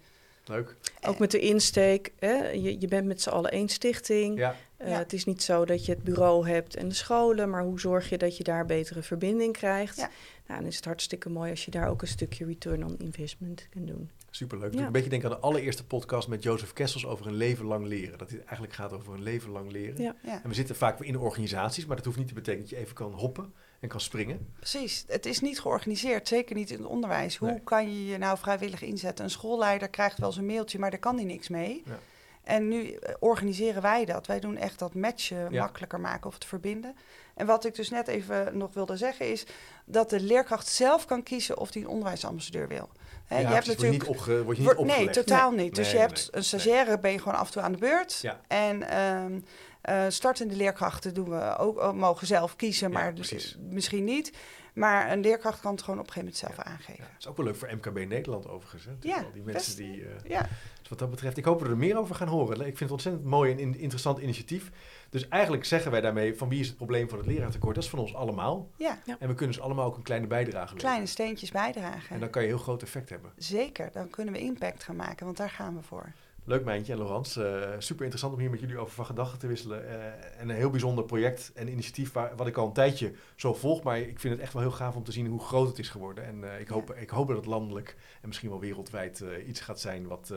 [0.50, 0.76] Leuk.
[1.08, 2.12] ook met de insteek.
[2.20, 2.50] Hè?
[2.50, 4.38] Je, je bent met z'n allen één stichting.
[4.38, 4.98] Ja, Eh, Ja.
[4.98, 8.10] Het is niet zo dat je het bureau hebt en de scholen, maar hoe zorg
[8.10, 9.98] je dat je daar betere verbinding krijgt?
[9.98, 10.10] Ja.
[10.48, 13.68] Nou, dan is het hartstikke mooi als je daar ook een stukje return on investment
[13.70, 14.10] kunt doen.
[14.32, 14.74] superleuk.
[14.74, 14.86] Ja.
[14.86, 18.18] Een beetje denken aan de allereerste podcast met Jozef Kessels over een leven lang leren.
[18.18, 20.02] Dat dit eigenlijk gaat over een leven lang leren.
[20.04, 20.16] Ja.
[20.24, 22.84] Ja, En we zitten vaak in organisaties, maar dat hoeft niet te betekenen dat je
[22.84, 24.54] even kan hoppen en kan springen.
[24.58, 25.04] precies.
[25.08, 27.38] Het is niet georganiseerd, zeker niet in het onderwijs.
[27.38, 27.60] Hoe Nee.
[27.60, 29.26] kan je je nou vrijwillig inzetten?
[29.26, 31.82] Een schoolleider krijgt wel een mailtje, maar daar kan hij niks mee.
[31.86, 32.00] Ja.
[32.44, 34.28] En nu eh, organiseren wij dat.
[34.28, 35.62] Wij doen echt dat matchen Ja.
[35.62, 36.96] makkelijker maken of het verbinden.
[37.36, 39.46] En wat ik dus net even nog wilde zeggen is
[39.86, 42.90] dat de leerkracht zelf kan kiezen of hij een onderwijsambassadeur wil.
[43.26, 43.66] Hè, Ja, je hebt.
[43.68, 45.76] Word je niet, opge, word je niet Word- nee, totaal niet.
[45.76, 47.78] Dus Nee, je hebt nee, een stagiaire, ben je gewoon af en toe aan de
[47.78, 48.20] beurt.
[48.22, 48.40] Ja.
[48.48, 49.40] En ehm,
[49.82, 54.34] eh, startende leerkrachten doen we ook, mogen zelf kiezen, maar dus, misschien niet.
[54.74, 57.04] Maar een leerkracht kan het gewoon op een gegeven moment zelf Ja, aangeven.
[57.04, 58.86] dat is ook wel leuk voor MKB Nederland overigens.
[58.86, 58.92] Hè?
[59.00, 59.78] Ja, Al die mensen best.
[59.78, 60.04] die...
[60.06, 60.48] eh, Ja,
[60.80, 62.56] Dus wat dat betreft, ik hoop dat we er meer over gaan horen.
[62.60, 64.72] Ik vind het ontzettend mooi en in- interessant initiatief.
[65.10, 67.76] Dus eigenlijk zeggen wij daarmee van wie is het probleem van het leraartekort?
[67.76, 68.70] Dat is van ons allemaal.
[68.78, 69.00] ja.
[69.06, 70.78] En we kunnen dus allemaal ook een kleine bijdrage leveren.
[70.78, 72.14] kleine steentjes bijdragen.
[72.16, 73.32] En dan kan je heel groot effect hebben.
[73.38, 76.12] Zeker, dan kunnen we impact gaan maken, want daar gaan we voor.
[76.50, 77.36] Leuk Mijntje en Laurens.
[77.36, 79.88] Eh, super interessant om hier met jullie over van gedachten te wisselen.
[79.88, 83.54] Eh, en een heel bijzonder project en initiatief waar, wat ik al een tijdje zo
[83.54, 83.84] volg.
[83.84, 85.90] Maar ik vind het echt wel heel gaaf om te zien hoe groot het is
[85.90, 86.26] geworden.
[86.26, 89.80] En eh, ik, hoop, ik hoop dat het landelijk en misschien wel wereldwijd iets gaat
[89.80, 90.34] zijn wat,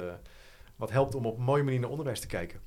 [0.76, 2.60] wat helpt om op een mooie manier naar onderwijs te kijken.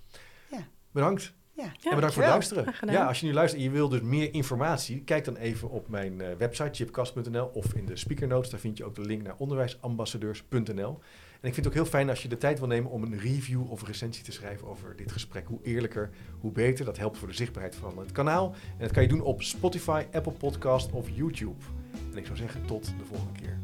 [0.51, 0.67] Ja.
[0.91, 1.33] Bedankt.
[1.51, 2.73] Ja, en bedankt voor het luisteren.
[2.87, 5.87] Ja, als je nu luistert en je wil dus meer informatie, kijk dan even op
[5.87, 8.49] mijn website chipcast.nl of in de speaker notes.
[8.49, 10.99] Daar vind je ook de link naar onderwijsambassadeurs.nl.
[11.45, 13.19] En ik vind het ook heel fijn als je de tijd wil nemen om een
[13.19, 15.47] review of een recensie te schrijven over dit gesprek.
[15.47, 16.85] Hoe eerlijker, hoe beter.
[16.85, 18.55] Dat helpt voor de zichtbaarheid van het kanaal.
[18.71, 21.63] En dat kan je doen op Spotify, Apple Podcast of YouTube.
[22.11, 23.59] En ik zou zeggen, tot de volgende keer.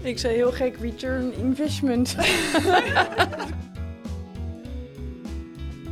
[0.00, 2.16] Ik zei heel gek return investment.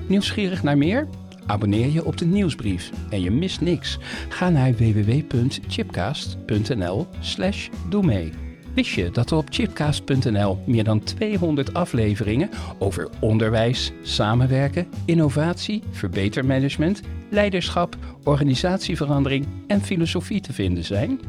[0.08, 1.08] Nieuwsgierig naar meer?
[1.46, 3.98] Abonneer je op de nieuwsbrief en je mist niks.
[4.28, 8.43] Ga naar www.chipcast.nl slash doe mee.
[8.74, 17.00] Wist je dat er op chipcast.nl meer dan 200 afleveringen over onderwijs, samenwerken, innovatie, verbetermanagement,
[17.28, 21.20] leiderschap, organisatieverandering en filosofie te vinden zijn?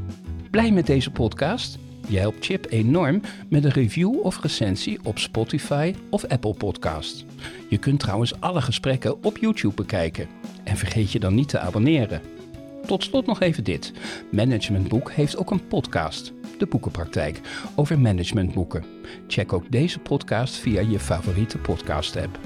[0.51, 1.77] Blij met deze podcast?
[2.07, 7.25] Je helpt Chip enorm met een review of recensie op Spotify of Apple Podcast.
[7.69, 10.27] Je kunt trouwens alle gesprekken op YouTube bekijken.
[10.63, 12.21] En vergeet je dan niet te abonneren.
[12.85, 13.93] Tot slot nog even dit.
[14.31, 17.41] Managementboek heeft ook een podcast, De Boekenpraktijk,
[17.75, 18.83] over managementboeken.
[19.27, 22.39] Check ook deze podcast via je favoriete podcast app.